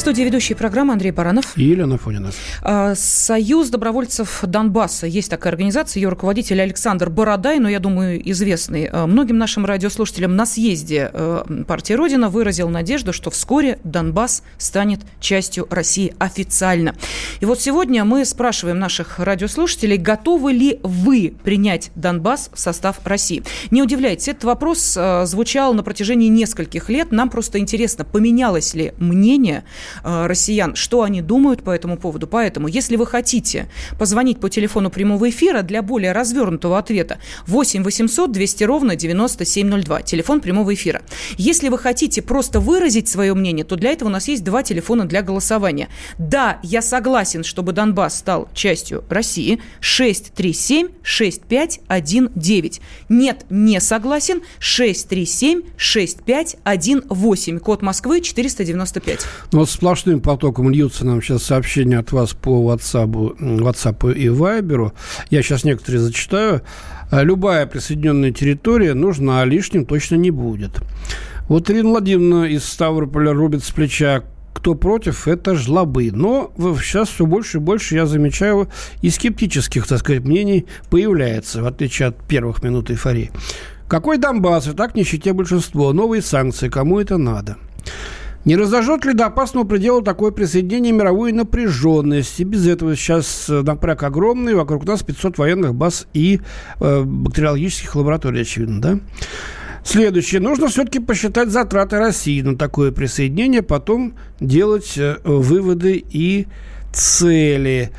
В 0.00 0.02
студии 0.02 0.22
ведущей 0.22 0.54
программы 0.54 0.94
Андрей 0.94 1.10
Баранов. 1.10 1.52
И 1.58 1.62
Елена 1.62 1.98
Фонина. 1.98 2.30
А, 2.62 2.94
Союз 2.94 3.68
добровольцев 3.68 4.38
Донбасса. 4.42 5.06
Есть 5.06 5.28
такая 5.28 5.52
организация. 5.52 6.00
Ее 6.00 6.08
руководитель 6.08 6.58
Александр 6.62 7.10
Бородай, 7.10 7.58
но, 7.58 7.68
я 7.68 7.80
думаю, 7.80 8.18
известный 8.30 8.86
а, 8.86 9.06
многим 9.06 9.36
нашим 9.36 9.66
радиослушателям 9.66 10.36
на 10.36 10.46
съезде 10.46 11.10
а, 11.12 11.44
партии 11.68 11.92
Родина 11.92 12.30
выразил 12.30 12.70
надежду, 12.70 13.12
что 13.12 13.28
вскоре 13.30 13.78
Донбасс 13.84 14.42
станет 14.56 15.00
частью 15.20 15.66
России 15.68 16.14
официально. 16.18 16.94
И 17.40 17.44
вот 17.44 17.60
сегодня 17.60 18.02
мы 18.06 18.24
спрашиваем 18.24 18.78
наших 18.78 19.18
радиослушателей, 19.18 19.98
готовы 19.98 20.54
ли 20.54 20.80
вы 20.82 21.34
принять 21.44 21.90
Донбасс 21.94 22.48
в 22.54 22.58
состав 22.58 23.00
России. 23.04 23.42
Не 23.70 23.82
удивляйтесь, 23.82 24.28
этот 24.28 24.44
вопрос 24.44 24.98
звучал 25.24 25.74
на 25.74 25.82
протяжении 25.82 26.28
нескольких 26.28 26.88
лет. 26.88 27.12
Нам 27.12 27.28
просто 27.28 27.58
интересно, 27.58 28.06
поменялось 28.06 28.72
ли 28.72 28.94
мнение 28.96 29.64
россиян, 30.02 30.74
что 30.74 31.02
они 31.02 31.22
думают 31.22 31.62
по 31.62 31.70
этому 31.70 31.96
поводу. 31.96 32.26
Поэтому, 32.26 32.68
если 32.68 32.96
вы 32.96 33.06
хотите 33.06 33.68
позвонить 33.98 34.40
по 34.40 34.48
телефону 34.48 34.90
прямого 34.90 35.28
эфира 35.30 35.62
для 35.62 35.82
более 35.82 36.12
развернутого 36.12 36.78
ответа, 36.78 37.18
8 37.46 37.82
800 37.82 38.32
200 38.32 38.64
ровно 38.64 38.96
9702, 38.96 40.02
телефон 40.02 40.40
прямого 40.40 40.74
эфира. 40.74 41.02
Если 41.36 41.68
вы 41.68 41.78
хотите 41.78 42.22
просто 42.22 42.60
выразить 42.60 43.08
свое 43.08 43.34
мнение, 43.34 43.64
то 43.64 43.76
для 43.76 43.90
этого 43.90 44.08
у 44.08 44.12
нас 44.12 44.28
есть 44.28 44.44
два 44.44 44.62
телефона 44.62 45.06
для 45.06 45.22
голосования. 45.22 45.88
Да, 46.18 46.58
я 46.62 46.82
согласен, 46.82 47.44
чтобы 47.44 47.72
Донбасс 47.72 48.18
стал 48.18 48.48
частью 48.54 49.04
России, 49.08 49.60
637 49.80 50.88
6519. 51.02 52.80
Нет, 53.08 53.46
не 53.50 53.80
согласен, 53.80 54.42
637 54.58 55.62
6518, 55.76 57.60
код 57.60 57.82
Москвы 57.82 58.20
495. 58.20 59.20
Ну, 59.52 59.58
вот 59.60 59.70
сплошным 59.80 60.20
потоком 60.20 60.68
льются 60.68 61.06
нам 61.06 61.22
сейчас 61.22 61.44
сообщения 61.44 61.98
от 61.98 62.12
вас 62.12 62.34
по 62.34 62.70
WhatsApp, 62.70 63.38
WhatsApp 63.38 64.12
и 64.12 64.26
Viber. 64.26 64.92
Я 65.30 65.40
сейчас 65.42 65.64
некоторые 65.64 66.02
зачитаю. 66.02 66.60
Любая 67.10 67.64
присоединенная 67.64 68.30
территория 68.30 68.92
нужна, 68.92 69.40
а 69.40 69.46
лишним 69.46 69.86
точно 69.86 70.16
не 70.16 70.30
будет. 70.30 70.82
Вот 71.48 71.70
Ирина 71.70 71.88
Владимировна 71.88 72.44
из 72.44 72.66
Ставрополя 72.66 73.32
рубит 73.32 73.64
с 73.64 73.70
плеча 73.70 74.22
кто 74.52 74.74
против, 74.74 75.26
это 75.26 75.54
жлобы. 75.54 76.10
Но 76.12 76.52
сейчас 76.78 77.08
все 77.08 77.24
больше 77.24 77.56
и 77.56 77.60
больше 77.60 77.94
я 77.94 78.04
замечаю 78.04 78.68
и 79.00 79.08
скептических, 79.08 79.86
так 79.86 80.00
сказать, 80.00 80.24
мнений 80.24 80.66
появляется, 80.90 81.62
в 81.62 81.66
отличие 81.66 82.08
от 82.08 82.22
первых 82.28 82.62
минут 82.62 82.90
эйфории. 82.90 83.30
Какой 83.88 84.18
Донбасс? 84.18 84.68
И 84.68 84.72
так 84.72 84.94
нищете 84.94 85.32
большинство. 85.32 85.94
Новые 85.94 86.20
санкции. 86.20 86.68
Кому 86.68 87.00
это 87.00 87.16
надо? 87.16 87.56
Не 88.44 88.56
разожжет 88.56 89.04
ли 89.04 89.12
до 89.12 89.26
опасного 89.26 89.64
предела 89.64 90.02
такое 90.02 90.30
присоединение 90.30 90.92
мировую 90.92 91.34
напряженность? 91.34 92.40
И 92.40 92.44
без 92.44 92.66
этого 92.66 92.96
сейчас 92.96 93.50
э, 93.50 93.60
напряг 93.62 94.02
огромный. 94.02 94.54
Вокруг 94.54 94.86
нас 94.86 95.02
500 95.02 95.36
военных 95.36 95.74
баз 95.74 96.06
и 96.14 96.40
э, 96.80 97.02
бактериологических 97.02 97.94
лабораторий, 97.94 98.40
очевидно, 98.40 98.80
да? 98.80 98.98
Следующее. 99.84 100.40
Нужно 100.40 100.68
все-таки 100.68 101.00
посчитать 101.00 101.50
затраты 101.50 101.98
России 101.98 102.40
на 102.40 102.56
такое 102.56 102.92
присоединение, 102.92 103.62
потом 103.62 104.14
делать 104.40 104.94
э, 104.96 105.16
выводы 105.24 106.02
и 106.10 106.46
цели. 106.92 107.90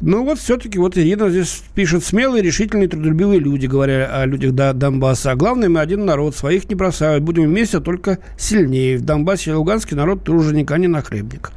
Ну 0.00 0.24
вот 0.24 0.38
все-таки 0.38 0.78
вот 0.78 0.98
Ирина 0.98 1.30
здесь 1.30 1.62
пишет 1.74 2.04
смелые, 2.04 2.42
решительные, 2.42 2.88
трудолюбивые 2.88 3.40
люди, 3.40 3.66
говоря 3.66 4.06
о 4.20 4.26
людях 4.26 4.52
до 4.52 4.74
Донбасса. 4.74 5.30
А 5.30 5.36
главное, 5.36 5.70
мы 5.70 5.80
один 5.80 6.04
народ, 6.04 6.36
своих 6.36 6.68
не 6.68 6.74
бросают. 6.74 7.24
Будем 7.24 7.44
вместе, 7.44 7.80
только 7.80 8.18
сильнее. 8.36 8.98
В 8.98 9.04
Донбассе 9.04 9.52
и 9.52 9.54
Луганске 9.54 9.94
народ 9.94 10.22
труженик, 10.22 10.70
а 10.70 10.78
не 10.78 10.86
нахлебник. 10.86 11.50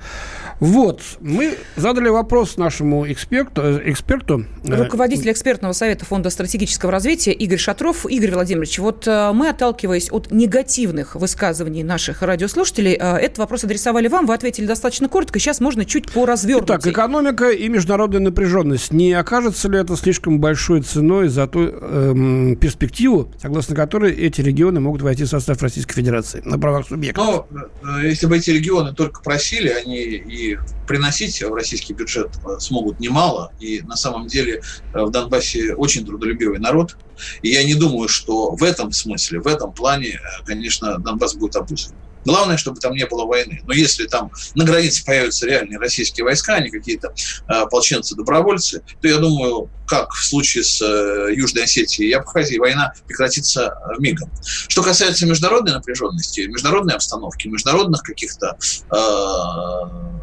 Вот, 0.59 1.01
мы 1.21 1.55
задали 1.77 2.09
вопрос 2.09 2.57
нашему 2.57 3.09
эксперту. 3.09 3.61
Э, 3.63 3.81
эксперту. 3.85 4.45
Э, 4.65 4.83
Руководитель 4.83 5.31
экспертного 5.31 5.71
совета 5.71 6.05
Фонда 6.05 6.29
стратегического 6.29 6.91
развития 6.91 7.31
Игорь 7.31 7.57
Шатров. 7.57 8.05
Игорь 8.09 8.31
Владимирович, 8.31 8.77
вот 8.79 9.07
э, 9.07 9.31
мы, 9.33 9.49
отталкиваясь 9.49 10.11
от 10.11 10.31
негативных 10.31 11.15
высказываний 11.15 11.83
наших 11.83 12.21
радиослушателей, 12.21 12.93
этот 12.93 13.37
вопрос 13.37 13.63
адресовали 13.63 14.07
вам, 14.07 14.25
вы 14.25 14.33
ответили 14.33 14.65
достаточно 14.65 15.07
коротко, 15.07 15.39
сейчас 15.39 15.61
можно 15.61 15.85
чуть 15.85 16.11
поразвернуть. 16.11 16.67
Так, 16.67 16.85
экономика 16.85 17.49
и 17.49 17.69
международная 17.69 18.19
напряженность. 18.19 18.91
Не 18.91 19.13
окажется 19.13 19.69
ли 19.69 19.79
это 19.79 19.95
слишком 19.95 20.39
большой 20.39 20.81
ценой 20.81 21.29
за 21.29 21.47
ту 21.47 21.61
эм, 21.61 22.55
перспективу, 22.57 23.31
согласно 23.41 23.75
которой 23.75 24.13
эти 24.13 24.41
регионы 24.41 24.81
могут 24.81 25.01
войти 25.01 25.23
в 25.23 25.27
состав 25.27 25.61
Российской 25.61 25.93
Федерации 25.93 26.41
на 26.43 26.59
правах 26.59 26.87
субъектов? 26.87 27.45
Ну, 27.49 27.99
если 28.01 28.27
бы 28.27 28.37
эти 28.37 28.51
регионы 28.51 28.93
только 28.93 29.21
просили, 29.21 29.69
они 29.69 29.99
и 29.99 30.48
приносить 30.87 31.41
в 31.41 31.53
российский 31.53 31.93
бюджет 31.93 32.31
э, 32.45 32.59
смогут 32.59 32.99
немало. 32.99 33.51
И 33.59 33.81
на 33.81 33.95
самом 33.95 34.27
деле 34.27 34.61
э, 34.93 35.01
в 35.01 35.11
Донбассе 35.11 35.75
очень 35.75 36.05
трудолюбивый 36.05 36.59
народ. 36.59 36.97
И 37.41 37.49
я 37.49 37.63
не 37.63 37.75
думаю, 37.75 38.07
что 38.07 38.55
в 38.55 38.63
этом 38.63 38.91
смысле, 38.91 39.39
в 39.39 39.47
этом 39.47 39.71
плане, 39.71 40.09
э, 40.09 40.45
конечно, 40.45 40.97
Донбасс 40.97 41.35
будет 41.35 41.55
обузан. 41.55 41.93
Главное, 42.25 42.57
чтобы 42.57 42.79
там 42.79 42.93
не 42.93 43.05
было 43.05 43.25
войны. 43.25 43.61
Но 43.65 43.73
если 43.73 44.05
там 44.05 44.31
на 44.55 44.65
границе 44.65 45.05
появятся 45.05 45.45
реальные 45.45 45.79
российские 45.79 46.25
войска, 46.25 46.55
а 46.55 46.59
не 46.59 46.69
какие-то 46.69 47.13
ополченцы-добровольцы, 47.47 48.83
то 49.01 49.07
я 49.07 49.17
думаю, 49.17 49.69
как 49.87 50.11
в 50.11 50.23
случае 50.25 50.63
с 50.63 50.81
э, 50.81 51.33
Южной 51.33 51.63
Осетией 51.63 52.09
и 52.09 52.13
Абхазией, 52.13 52.59
война 52.59 52.93
прекратится 53.07 53.73
мигом. 53.99 54.29
Что 54.67 54.83
касается 54.83 55.25
международной 55.25 55.73
напряженности, 55.73 56.41
международной 56.41 56.95
обстановки, 56.95 57.47
международных 57.47 58.03
каких-то 58.03 58.57
э, 58.91 60.19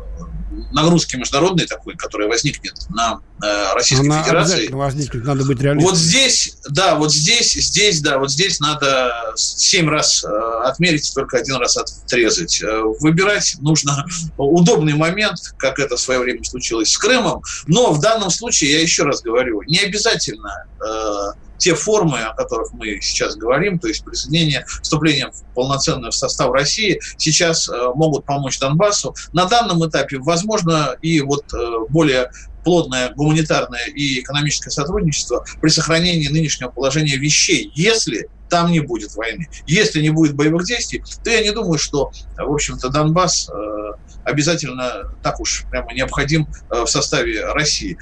нагрузки 0.73 1.17
международной 1.17 1.67
такой, 1.67 1.97
которая 1.97 2.29
возникнет 2.29 2.75
на 2.91 3.21
э, 3.43 3.75
Российской 3.75 4.07
Она 4.07 4.23
Федерации. 4.23 4.69
возникнет, 4.69 5.25
надо 5.25 5.45
быть 5.45 5.61
реалистом. 5.61 5.91
Вот 5.91 5.99
здесь, 5.99 6.57
да, 6.69 6.95
вот 6.97 7.13
здесь, 7.13 7.53
здесь, 7.55 8.01
да, 8.01 8.19
вот 8.19 8.31
здесь 8.31 8.61
надо 8.61 9.13
семь 9.37 9.89
раз 9.89 10.25
э, 10.25 10.29
отмерить, 10.65 11.13
только 11.15 11.39
один 11.39 11.57
раз 11.57 11.77
отрезать. 11.77 12.63
Э, 12.63 12.83
выбирать 13.01 13.57
нужно 13.61 14.05
удобный 14.37 14.95
момент, 14.95 15.39
как 15.59 15.79
это 15.79 15.97
в 15.97 16.01
свое 16.01 16.21
время 16.21 16.43
случилось 16.45 16.91
с 16.91 16.99
Крымом, 16.99 17.43
но 17.67 17.93
в 17.93 18.01
данном 18.01 18.31
случае, 18.31 18.73
я 18.73 18.81
еще 18.81 19.03
раз 19.05 19.23
говорю, 19.23 19.63
не 19.63 19.79
обязательно 19.79 20.67
э, 20.81 21.46
те 21.59 21.75
формы, 21.75 22.21
о 22.21 22.35
которых 22.35 22.73
мы 22.73 23.01
сейчас 23.01 23.37
говорим, 23.37 23.79
то 23.79 23.89
есть 23.89 24.05
присоединение, 24.05 24.65
вступление 24.83 25.31
в 25.31 25.55
полноценный 25.55 26.13
состав 26.13 26.53
России, 26.53 27.01
сейчас 27.17 27.69
э, 27.69 27.73
могут 27.95 28.25
помочь 28.25 28.59
Донбассу. 28.59 29.15
На 29.33 29.47
данном 29.47 29.87
этапе, 29.89 30.19
возможно, 30.19 30.97
и 31.01 31.21
вот 31.21 31.45
э, 31.53 31.59
более 31.89 32.31
плотное 32.65 33.13
гуманитарное 33.15 33.87
и 33.87 34.21
экономическое 34.21 34.71
сотрудничество 34.71 35.45
при 35.61 35.69
сохранении 35.69 36.27
нынешнего 36.29 36.69
положения 36.69 37.17
вещей, 37.17 37.71
если 37.75 38.29
там 38.49 38.73
не 38.73 38.81
будет 38.81 39.15
войны. 39.15 39.47
Если 39.67 40.01
не 40.03 40.11
будет 40.11 40.35
боевых 40.35 40.65
действий, 40.65 41.03
то 41.23 41.31
я 41.31 41.43
не 41.43 41.53
думаю, 41.53 41.79
что, 41.79 42.11
в 42.37 42.53
общем-то, 42.53 42.89
Донбасс 42.89 43.49
э, 43.49 43.93
обязательно 44.25 45.13
так 45.23 45.41
уж 45.41 45.65
прямо 45.71 45.93
необходим 45.95 46.49
в 46.69 46.87
составе 46.87 47.45
России. 47.53 47.97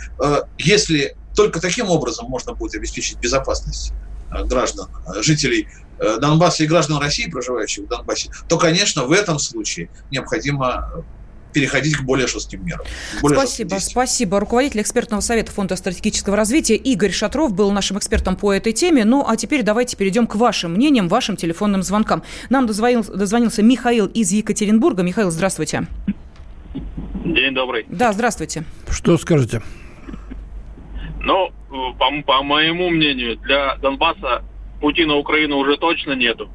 Если 0.59 1.15
только 1.35 1.61
таким 1.61 1.91
образом 1.91 2.27
можно 2.29 2.55
будет 2.55 2.75
обеспечить 2.75 3.19
безопасность 3.19 3.93
э, 4.31 4.45
граждан, 4.45 4.89
э, 5.07 5.23
жителей 5.23 5.69
э, 5.99 6.19
Донбасса 6.19 6.65
и 6.65 6.67
граждан 6.67 6.99
России, 6.99 7.29
проживающих 7.29 7.85
в 7.85 7.89
Донбассе, 7.89 8.31
то, 8.49 8.59
конечно, 8.59 9.05
в 9.05 9.13
этом 9.13 9.39
случае 9.39 9.91
необходимо 10.11 11.05
переходить 11.55 11.97
к 11.97 12.03
более 12.03 12.27
жестким 12.27 12.67
мерам. 12.67 12.85
Более 13.23 13.39
спасибо, 13.39 13.77
спасибо. 13.79 14.41
Руководитель 14.41 14.83
экспертного 14.83 15.21
совета 15.21 15.53
Фонда 15.53 15.77
стратегического 15.77 16.37
развития 16.37 16.75
Игорь 16.75 17.13
Шатров 17.13 17.55
был 17.55 17.71
нашим 17.71 17.97
экспертом 17.97 18.37
по 18.37 18.53
этой 18.53 18.73
теме. 18.73 19.05
Ну, 19.05 19.25
а 19.27 19.37
теперь 19.37 19.63
давайте 19.63 19.97
перейдем 19.97 20.27
к 20.27 20.35
вашим 20.35 20.73
мнениям, 20.73 21.09
вашим 21.09 21.37
телефонным 21.37 21.83
звонкам. 21.83 22.23
Нам 22.51 22.67
дозвонился, 22.67 23.13
дозвонился 23.13 23.63
Михаил 23.63 24.07
из 24.07 24.33
Екатеринбурга. 24.33 25.03
Михаил, 25.03 25.31
здравствуйте. 25.31 25.87
День 27.25 27.55
добрый. 27.55 27.87
Да, 27.89 28.13
здравствуйте. 28.13 28.65
Что 28.91 29.17
скажете? 29.17 29.63
Ну, 31.25 31.51
по, 31.99 32.23
по 32.23 32.43
моему 32.43 32.91
мнению, 32.91 33.37
для 33.39 33.77
Донбасса 33.77 34.45
пути 34.81 35.05
на 35.07 35.17
Украину 35.17 35.57
уже 35.57 35.77
точно 35.77 36.13
нету. 36.13 36.51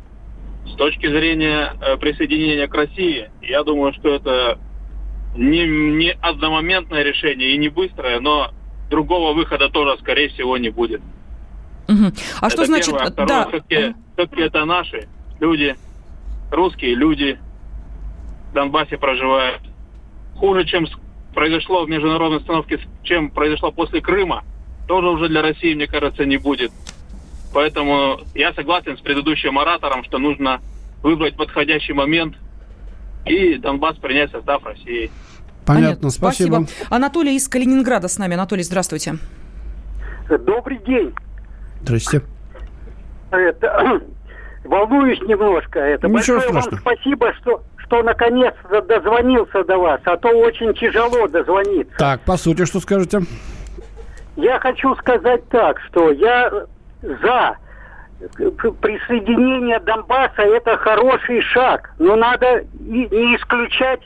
С 0.66 0.76
точки 0.76 1.08
зрения 1.08 1.74
э, 1.82 1.98
присоединения 1.98 2.68
к 2.68 2.76
России, 2.76 3.32
я 3.42 3.64
думаю, 3.64 3.94
что 3.94 4.10
это 4.10 4.60
не, 5.36 5.66
не 5.66 6.12
одномоментное 6.12 7.02
решение 7.02 7.54
и 7.54 7.58
не 7.58 7.70
быстрое, 7.70 8.20
но 8.20 8.52
другого 8.90 9.34
выхода 9.34 9.70
тоже, 9.70 9.98
скорее 10.00 10.30
всего, 10.30 10.58
не 10.58 10.70
будет. 10.70 11.02
Угу. 11.88 12.12
А 12.42 12.48
это 12.48 12.56
что 12.56 12.66
значит... 12.66 12.92
Первое. 12.92 13.08
А 13.08 13.12
второе, 13.12 13.28
да. 13.28 13.48
все-таки, 13.50 13.96
все-таки 14.14 14.42
это 14.44 14.66
наши 14.66 15.08
люди, 15.40 15.76
русские 16.52 16.94
люди 16.94 17.40
в 18.52 18.54
Донбассе 18.54 18.98
проживают. 19.00 19.62
Хуже, 20.36 20.66
чем 20.66 20.86
произошло 21.34 21.86
в 21.86 21.90
международной 21.90 22.38
установке, 22.38 22.80
чем 23.02 23.32
произошло 23.32 23.72
после 23.72 24.02
Крыма– 24.02 24.44
тоже 24.90 25.08
уже 25.08 25.30
для 25.30 25.44
России, 25.44 25.76
мне 25.76 25.86
кажется, 25.86 26.26
не 26.26 26.38
будет. 26.38 26.72
Поэтому 27.54 28.22
я 28.34 28.54
согласен 28.54 28.98
с 28.98 29.02
предыдущим 29.02 29.60
оратором, 29.60 30.04
что 30.04 30.18
нужно 30.18 30.62
выбрать 31.04 31.38
подходящий 31.38 31.94
момент 31.94 32.36
и 33.26 33.56
Донбасс 33.60 33.98
принять 33.98 34.32
состав 34.32 34.66
России. 34.66 35.12
Понятно, 35.64 35.86
Понятно. 35.86 36.10
Спасибо. 36.10 36.66
спасибо. 36.66 36.96
Анатолий 36.96 37.36
из 37.36 37.48
Калининграда 37.48 38.08
с 38.08 38.18
нами. 38.18 38.34
Анатолий, 38.34 38.64
здравствуйте. 38.64 39.20
Добрый 40.28 40.80
день. 40.80 41.14
Здрасте. 41.84 42.24
Это, 43.30 44.02
волнуюсь 44.64 45.22
немножко. 45.22 45.80
Это 45.80 46.08
Ничего 46.08 46.14
Большое 46.14 46.42
страшного. 46.42 46.72
вам 46.72 46.80
спасибо, 46.82 47.34
что 47.36 47.64
что 47.78 48.02
наконец 48.04 48.56
дозвонился 48.88 49.64
до 49.64 49.78
вас, 49.78 50.02
а 50.06 50.18
то 50.18 50.30
очень 50.30 50.74
тяжело 50.74 51.28
дозвониться. 51.28 51.96
Так, 51.98 52.22
по 52.22 52.38
сути, 52.38 52.66
что 52.66 52.80
скажете? 52.80 53.22
Я 54.42 54.58
хочу 54.60 54.96
сказать 54.96 55.48
так, 55.50 55.82
что 55.82 56.12
я 56.12 56.50
за 57.02 57.58
присоединение 58.82 59.80
Донбасса 59.82 60.44
это 60.44 60.78
хороший 60.78 61.42
шаг, 61.42 61.94
но 62.00 62.16
надо 62.16 62.64
не 62.80 63.36
исключать 63.36 64.00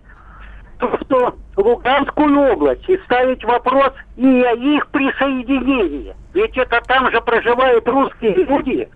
то, 0.79 0.97
что 1.03 1.35
Луганскую 1.55 2.35
область 2.51 2.89
и 2.89 2.97
ставить 3.05 3.43
вопрос 3.43 3.93
и 4.17 4.41
о 4.41 4.53
их 4.53 4.87
присоединении. 4.87 6.15
Ведь 6.33 6.57
это 6.57 6.81
там 6.87 7.11
же 7.11 7.21
проживают 7.21 7.87
русские 7.87 8.33
люди. 8.33 8.89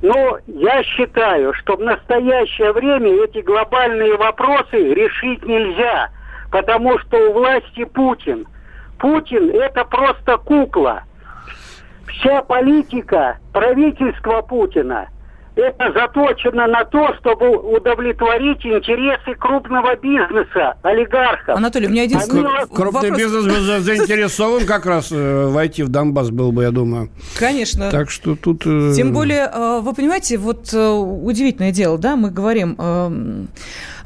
Но 0.00 0.38
я 0.46 0.82
считаю, 0.82 1.52
что 1.54 1.76
в 1.76 1.80
настоящее 1.80 2.72
время 2.72 3.10
эти 3.24 3.40
глобальные 3.42 4.16
вопросы 4.16 4.94
решить 4.94 5.44
нельзя, 5.44 6.08
потому 6.50 6.98
что 7.00 7.18
у 7.28 7.32
власти 7.34 7.84
Путин. 7.84 8.46
Путин 8.98 9.50
это 9.50 9.84
просто 9.84 10.38
кукла. 10.38 11.02
Вся 12.06 12.42
политика 12.42 13.38
правительства 13.52 14.42
Путина– 14.42 15.08
это 15.58 15.92
заточено 15.92 16.66
на 16.68 16.84
то, 16.84 17.14
чтобы 17.18 17.56
удовлетворить 17.56 18.64
интересы 18.64 19.34
крупного 19.38 19.96
бизнеса, 19.96 20.74
олигархов. 20.82 21.56
Анатолий, 21.56 21.88
у 21.88 21.90
меня 21.90 22.04
один 22.04 22.18
Они... 22.18 22.42
Крупный 22.72 23.10
вопрос... 23.10 23.18
бизнес 23.18 23.82
заинтересован 23.82 24.66
как 24.66 24.86
раз 24.86 25.10
э, 25.10 25.46
войти 25.46 25.82
в 25.82 25.88
Донбасс 25.88 26.30
был 26.30 26.52
бы, 26.52 26.62
я 26.62 26.70
думаю. 26.70 27.10
Конечно. 27.38 27.90
Так 27.90 28.10
что 28.10 28.36
тут... 28.36 28.62
Э, 28.66 28.92
Тем 28.94 29.12
более, 29.12 29.50
э, 29.52 29.80
вы 29.80 29.94
понимаете, 29.94 30.38
вот 30.38 30.72
удивительное 30.72 31.72
дело, 31.72 31.98
да, 31.98 32.14
мы 32.14 32.30
говорим 32.30 33.48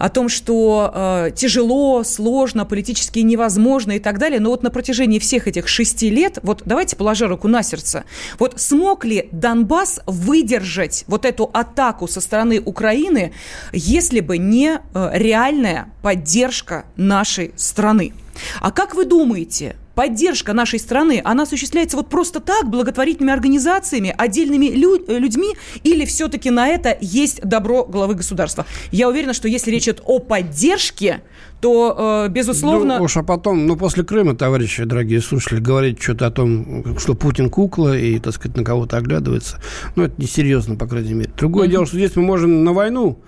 о 0.03 0.09
том, 0.09 0.29
что 0.29 1.31
тяжело, 1.37 2.03
сложно, 2.03 2.65
политически 2.65 3.21
невозможно 3.21 3.93
и 3.93 3.99
так 4.01 4.19
далее, 4.19 4.41
но 4.41 4.51
вот 4.51 4.65
на 4.65 4.71
протяжении 4.71 5.21
всех 5.21 5.47
этих 5.47 5.69
шести 5.69 6.11
лет, 6.11 6.41
вот 6.43 6.63
давайте 6.65 6.97
положа 6.97 7.29
руку 7.29 7.47
на 7.47 7.63
сердце, 7.63 8.03
вот 8.41 8.61
смог 8.61 9.05
ли 9.05 9.29
Донбасс 9.31 10.01
выдержать 10.07 11.05
вот 11.07 11.25
эту 11.25 11.49
атаку 11.53 12.09
со 12.09 12.21
стороны 12.21 12.61
Украины, 12.61 13.33
если 13.73 14.19
бы 14.19 14.39
не 14.39 14.81
э, 14.81 15.11
реальная 15.13 15.93
поддержка 16.03 16.85
нашей 16.97 17.53
страны. 17.55 18.13
А 18.61 18.73
как 18.73 18.97
вы 18.97 19.05
думаете, 19.05 19.77
поддержка 19.95 20.53
нашей 20.53 20.79
страны, 20.79 21.21
она 21.25 21.43
осуществляется 21.45 21.97
вот 21.97 22.09
просто 22.09 22.41
так, 22.41 22.69
благотворительными 22.69 23.33
организациями, 23.33 24.15
отдельными 24.17 24.67
лю- 24.67 25.05
э, 25.07 25.19
людьми, 25.19 25.57
или 25.85 26.05
все-таки 26.05 26.51
на 26.51 26.69
это 26.69 26.97
есть 27.01 27.41
добро 27.43 27.85
главы 27.85 28.15
государства? 28.15 28.67
Я 28.91 29.09
уверена, 29.09 29.33
что 29.33 29.49
если 29.49 29.71
речь 29.71 29.85
идет 29.85 30.03
о 30.05 30.19
поддержке, 30.19 31.23
то, 31.63 32.27
э, 32.27 32.29
безусловно... 32.29 32.99
Ну, 32.99 33.05
уж 33.05 33.17
а 33.17 33.23
потом, 33.23 33.69
ну, 33.69 33.77
после 33.77 34.03
Крыма, 34.03 34.35
товарищи, 34.35 34.83
дорогие 34.83 35.21
слушатели, 35.21 35.61
говорить 35.61 36.03
что-то 36.03 36.27
о 36.27 36.31
том, 36.33 36.99
что 36.99 37.15
Путин 37.15 37.49
кукла 37.49 37.97
и, 37.97 38.19
так 38.19 38.35
сказать, 38.35 38.57
на 38.57 38.65
кого-то 38.65 38.97
оглядывается, 38.97 39.61
ну, 39.95 40.03
это 40.03 40.21
несерьезно, 40.21 40.75
по 40.75 40.89
крайней 40.89 41.15
мере. 41.15 41.31
Другое 41.39 41.69
mm-hmm. 41.69 41.71
дело, 41.71 41.87
что 41.87 41.97
здесь 41.97 42.17
мы 42.17 42.25
можем 42.25 42.65
на 42.65 42.73
войну 42.73 43.21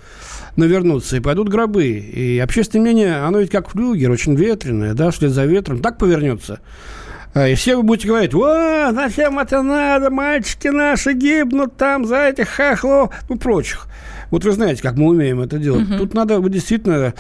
навернуться, 0.57 1.17
и 1.17 1.21
пойдут 1.21 1.49
гробы. 1.49 1.87
И 1.87 2.41
общественное 2.41 2.83
мнение, 2.83 3.17
оно 3.19 3.39
ведь 3.39 3.51
как 3.51 3.69
флюгер, 3.69 4.11
очень 4.11 4.35
ветреное, 4.35 4.95
да, 4.95 5.13
вслед 5.13 5.31
за 5.31 5.45
ветром, 5.45 5.79
так 5.81 5.97
повернется. 5.97 6.59
А, 7.35 7.47
и 7.47 7.55
все 7.55 7.77
вы 7.77 7.85
будете 7.85 8.09
говорить, 8.09 8.35
о, 8.35 8.93
зачем 8.93 9.39
это 9.39 9.63
надо, 9.63 10.11
мальчики 10.11 10.69
наши 10.69 11.13
гибнут 11.13 11.77
там 11.77 12.05
за 12.05 12.29
этих 12.29 12.49
хахлов, 12.49 13.15
ну, 13.29 13.39
прочих. 13.39 13.87
Вот 14.31 14.45
вы 14.45 14.51
знаете, 14.51 14.83
как 14.83 14.97
мы 14.97 15.07
умеем 15.07 15.41
это 15.41 15.59
делать. 15.59 15.89
Угу. 15.89 15.99
Тут 15.99 16.15
надо 16.15 16.41
действительно 16.49 17.15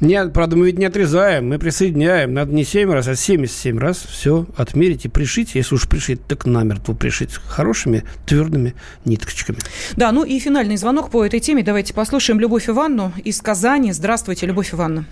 не, 0.00 0.24
правда, 0.28 0.56
мы 0.56 0.66
ведь 0.66 0.78
не 0.78 0.86
отрезаем, 0.86 1.48
мы 1.48 1.58
присоединяем. 1.58 2.32
Надо 2.32 2.52
не 2.52 2.64
7 2.64 2.90
раз, 2.90 3.08
а 3.08 3.14
77 3.14 3.78
раз 3.78 3.98
все 3.98 4.46
отмерить 4.56 5.04
и 5.04 5.08
пришить. 5.08 5.54
Если 5.54 5.74
уж 5.74 5.88
пришить, 5.88 6.26
так 6.26 6.46
намертво 6.46 6.94
пришить 6.94 7.34
хорошими 7.34 8.04
твердыми 8.26 8.74
ниточками. 9.04 9.58
Да, 9.96 10.12
ну 10.12 10.24
и 10.24 10.38
финальный 10.38 10.76
звонок 10.76 11.10
по 11.10 11.24
этой 11.24 11.40
теме. 11.40 11.62
Давайте 11.62 11.92
послушаем 11.92 12.40
Любовь 12.40 12.68
Ивановну 12.68 13.12
из 13.24 13.40
Казани. 13.42 13.92
Здравствуйте, 13.92 14.46
Любовь 14.46 14.72
Ивановна. 14.72 15.04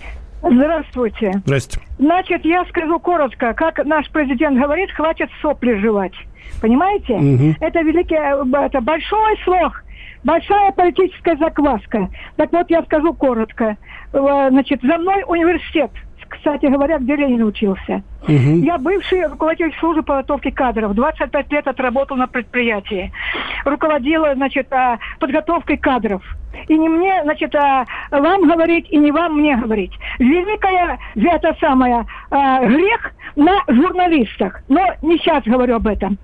Здравствуйте. 0.42 1.42
Здрасте. 1.44 1.80
Значит, 1.98 2.44
я 2.44 2.64
скажу 2.66 2.98
коротко. 3.00 3.54
Как 3.54 3.84
наш 3.84 4.08
президент 4.10 4.58
говорит, 4.58 4.90
хватит 4.92 5.28
сопли 5.42 5.78
жевать. 5.80 6.14
Понимаете? 6.60 7.14
Угу. 7.14 7.56
Это 7.60 7.80
великий, 7.80 8.14
это 8.14 8.80
большой 8.80 9.36
слог 9.44 9.82
большая 10.24 10.72
политическая 10.72 11.36
закваска. 11.36 12.08
Так 12.36 12.52
вот, 12.52 12.70
я 12.70 12.82
скажу 12.82 13.14
коротко. 13.14 13.76
Э, 14.12 14.48
значит, 14.50 14.80
за 14.82 14.98
мной 14.98 15.24
университет, 15.26 15.90
кстати 16.28 16.66
говоря, 16.66 16.98
где 16.98 17.16
Ленин 17.16 17.42
учился. 17.42 18.02
Угу. 18.22 18.62
Я 18.62 18.78
бывший 18.78 19.26
руководитель 19.26 19.74
службы 19.78 20.02
подготовки 20.02 20.50
кадров. 20.50 20.94
25 20.94 21.52
лет 21.52 21.66
отработал 21.66 22.16
на 22.16 22.26
предприятии. 22.26 23.12
Руководила, 23.64 24.34
значит, 24.34 24.72
а, 24.72 24.98
подготовкой 25.18 25.78
кадров. 25.78 26.22
И 26.66 26.76
не 26.76 26.88
мне, 26.88 27.20
значит, 27.22 27.54
а, 27.54 27.84
вам 28.10 28.42
говорить, 28.48 28.86
и 28.90 28.98
не 28.98 29.10
вам 29.10 29.38
мне 29.38 29.56
говорить. 29.56 29.92
Великая, 30.18 30.98
это 31.14 31.56
самое, 31.60 32.04
а, 32.30 32.64
грех 32.64 33.12
на 33.36 33.62
журналистах. 33.68 34.60
Но 34.68 34.80
не 35.02 35.18
сейчас 35.18 35.44
говорю 35.44 35.76
об 35.76 35.86
этом. 35.86 36.18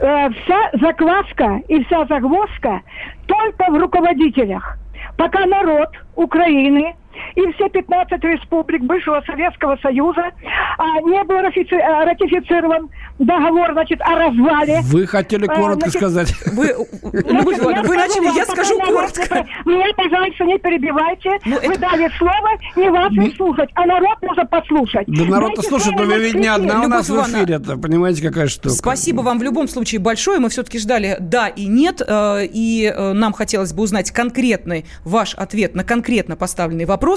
Э, 0.00 0.30
вся 0.30 0.70
закваска 0.74 1.60
и 1.68 1.82
вся 1.84 2.04
загвоздка 2.06 2.82
только 3.26 3.70
в 3.70 3.78
руководителях. 3.78 4.78
Пока 5.16 5.44
народ 5.46 5.88
Украины 6.14 6.94
и 7.34 7.52
все 7.52 7.68
15 7.68 8.22
республик 8.24 8.82
бывшего 8.82 9.22
Советского 9.26 9.76
Союза 9.82 10.30
а, 10.78 11.00
не 11.02 11.22
был 11.24 11.36
э, 11.36 12.04
ратифицирован 12.04 12.88
договор, 13.18 13.72
значит, 13.72 14.00
о 14.00 14.14
развале. 14.14 14.80
Вы 14.84 15.06
хотели 15.06 15.44
э, 15.44 15.54
коротко 15.54 15.90
значит, 15.90 16.00
сказать. 16.00 16.34
Вы, 16.52 16.66
значит, 16.66 17.62
вы, 17.62 17.74
вы 17.82 17.96
начали, 17.96 18.36
я 18.36 18.44
скажу 18.44 18.78
коротко. 18.78 19.46
Меня, 19.64 19.86
пожалуйста, 19.96 20.44
не 20.44 20.58
перебивайте. 20.58 21.30
Ну, 21.44 21.56
вы 21.56 21.74
это... 21.74 21.80
дали 21.80 22.10
слово, 22.18 22.48
не 22.76 22.90
вас 22.90 23.12
не 23.12 23.34
слушать, 23.34 23.70
а 23.74 23.86
народ 23.86 24.22
нужно 24.22 24.46
послушать. 24.46 25.04
Да 25.08 25.24
народ-то 25.24 25.62
слушает, 25.62 25.96
но 25.96 26.04
вы 26.04 26.18
ведь 26.18 26.34
не 26.34 26.48
одна 26.48 26.82
у 26.82 26.88
нас 26.88 27.08
в 27.08 27.14
эфире. 27.22 27.56
Это, 27.56 27.76
понимаете, 27.76 28.22
какая 28.22 28.46
штука. 28.46 28.74
Спасибо 28.74 29.22
вам 29.22 29.38
в 29.38 29.42
любом 29.42 29.68
случае 29.68 30.00
большое. 30.00 30.38
Мы 30.38 30.48
все-таки 30.48 30.78
ждали 30.78 31.16
да 31.18 31.48
и 31.48 31.66
нет. 31.66 32.02
Э, 32.06 32.44
и 32.44 32.92
нам 32.96 33.32
хотелось 33.32 33.72
бы 33.72 33.82
узнать 33.82 34.10
конкретный 34.10 34.84
ваш 35.04 35.34
ответ 35.34 35.74
на 35.74 35.84
конкретно 35.84 36.36
поставленный 36.36 36.84
вопрос. 36.84 37.07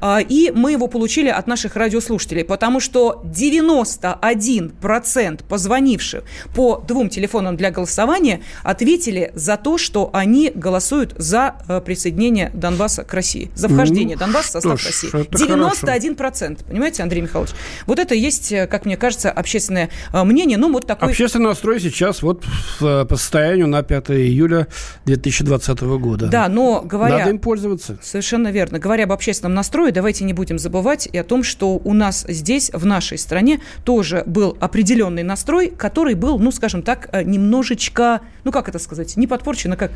А, 0.00 0.20
и 0.20 0.50
мы 0.50 0.72
его 0.72 0.88
получили 0.88 1.28
от 1.28 1.46
наших 1.46 1.76
радиослушателей, 1.76 2.44
потому 2.44 2.80
что 2.80 3.22
91% 3.24 5.44
позвонивших 5.48 6.24
по 6.54 6.84
двум 6.86 7.08
телефонам 7.08 7.56
для 7.56 7.70
голосования 7.70 8.42
ответили 8.62 9.32
за 9.34 9.56
то, 9.56 9.78
что 9.78 10.10
они 10.12 10.52
голосуют 10.54 11.14
за 11.16 11.56
э, 11.68 11.80
присоединение 11.80 12.50
Донбасса 12.54 13.04
к 13.04 13.14
России, 13.14 13.50
за 13.54 13.68
вхождение 13.68 14.16
ну, 14.16 14.20
Донбасса 14.20 14.58
в 14.58 14.62
состав 14.62 14.80
ж, 14.80 14.86
России. 14.86 15.10
91%, 15.12 16.16
хорошо. 16.16 16.56
понимаете, 16.68 17.02
Андрей 17.02 17.22
Михайлович? 17.22 17.52
Вот 17.86 17.98
это 17.98 18.14
есть, 18.14 18.52
э, 18.52 18.66
как 18.66 18.86
мне 18.86 18.96
кажется, 18.96 19.30
общественное 19.30 19.90
э, 20.12 20.24
мнение. 20.24 20.58
Ну, 20.58 20.72
вот 20.72 20.86
такой... 20.86 21.10
Общественный 21.10 21.46
настрой 21.46 21.80
сейчас 21.80 22.22
вот 22.22 22.44
по 22.78 23.06
состоянию 23.10 23.66
на 23.66 23.82
5 23.82 24.10
июля 24.10 24.68
2020 25.04 25.80
года. 25.82 26.26
Да, 26.26 26.48
но 26.48 26.82
говоря... 26.82 27.18
Надо 27.18 27.30
им 27.30 27.38
пользоваться. 27.38 27.98
Совершенно 28.02 28.48
верно. 28.48 28.78
Говоря 28.78 29.04
об 29.04 29.12
общественном 29.12 29.25
настрое, 29.48 29.92
давайте 29.92 30.24
не 30.24 30.32
будем 30.32 30.58
забывать 30.58 31.08
и 31.10 31.18
о 31.18 31.24
том, 31.24 31.42
что 31.42 31.80
у 31.82 31.92
нас 31.92 32.24
здесь, 32.28 32.70
в 32.72 32.84
нашей 32.86 33.18
стране, 33.18 33.60
тоже 33.84 34.22
был 34.26 34.56
определенный 34.60 35.22
настрой, 35.22 35.68
который 35.68 36.14
был, 36.14 36.38
ну, 36.38 36.50
скажем 36.52 36.82
так, 36.82 37.08
э, 37.12 37.22
немножечко, 37.22 38.20
ну, 38.44 38.52
как 38.52 38.68
это 38.68 38.78
сказать, 38.78 39.16
не 39.16 39.26
подпорчен, 39.26 39.72
а 39.72 39.76
как... 39.76 39.92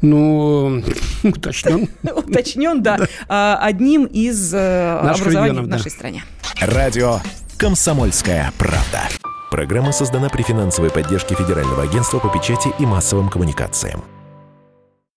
Ну, 0.00 0.82
уточнен. 1.22 1.88
Уточнен, 2.02 2.82
да. 2.82 2.98
А, 3.28 3.58
одним 3.60 4.04
из 4.04 4.54
э, 4.54 4.98
образований 4.98 5.60
в 5.60 5.68
нашей 5.68 5.90
стране. 5.90 6.24
Радио 6.60 7.20
«Комсомольская 7.56 8.52
правда». 8.58 9.02
Программа 9.50 9.92
создана 9.92 10.28
при 10.28 10.42
финансовой 10.42 10.90
поддержке 10.90 11.34
Федерального 11.34 11.82
агентства 11.82 12.18
по 12.18 12.28
печати 12.28 12.68
и 12.78 12.84
массовым 12.84 13.30
коммуникациям. 13.30 14.04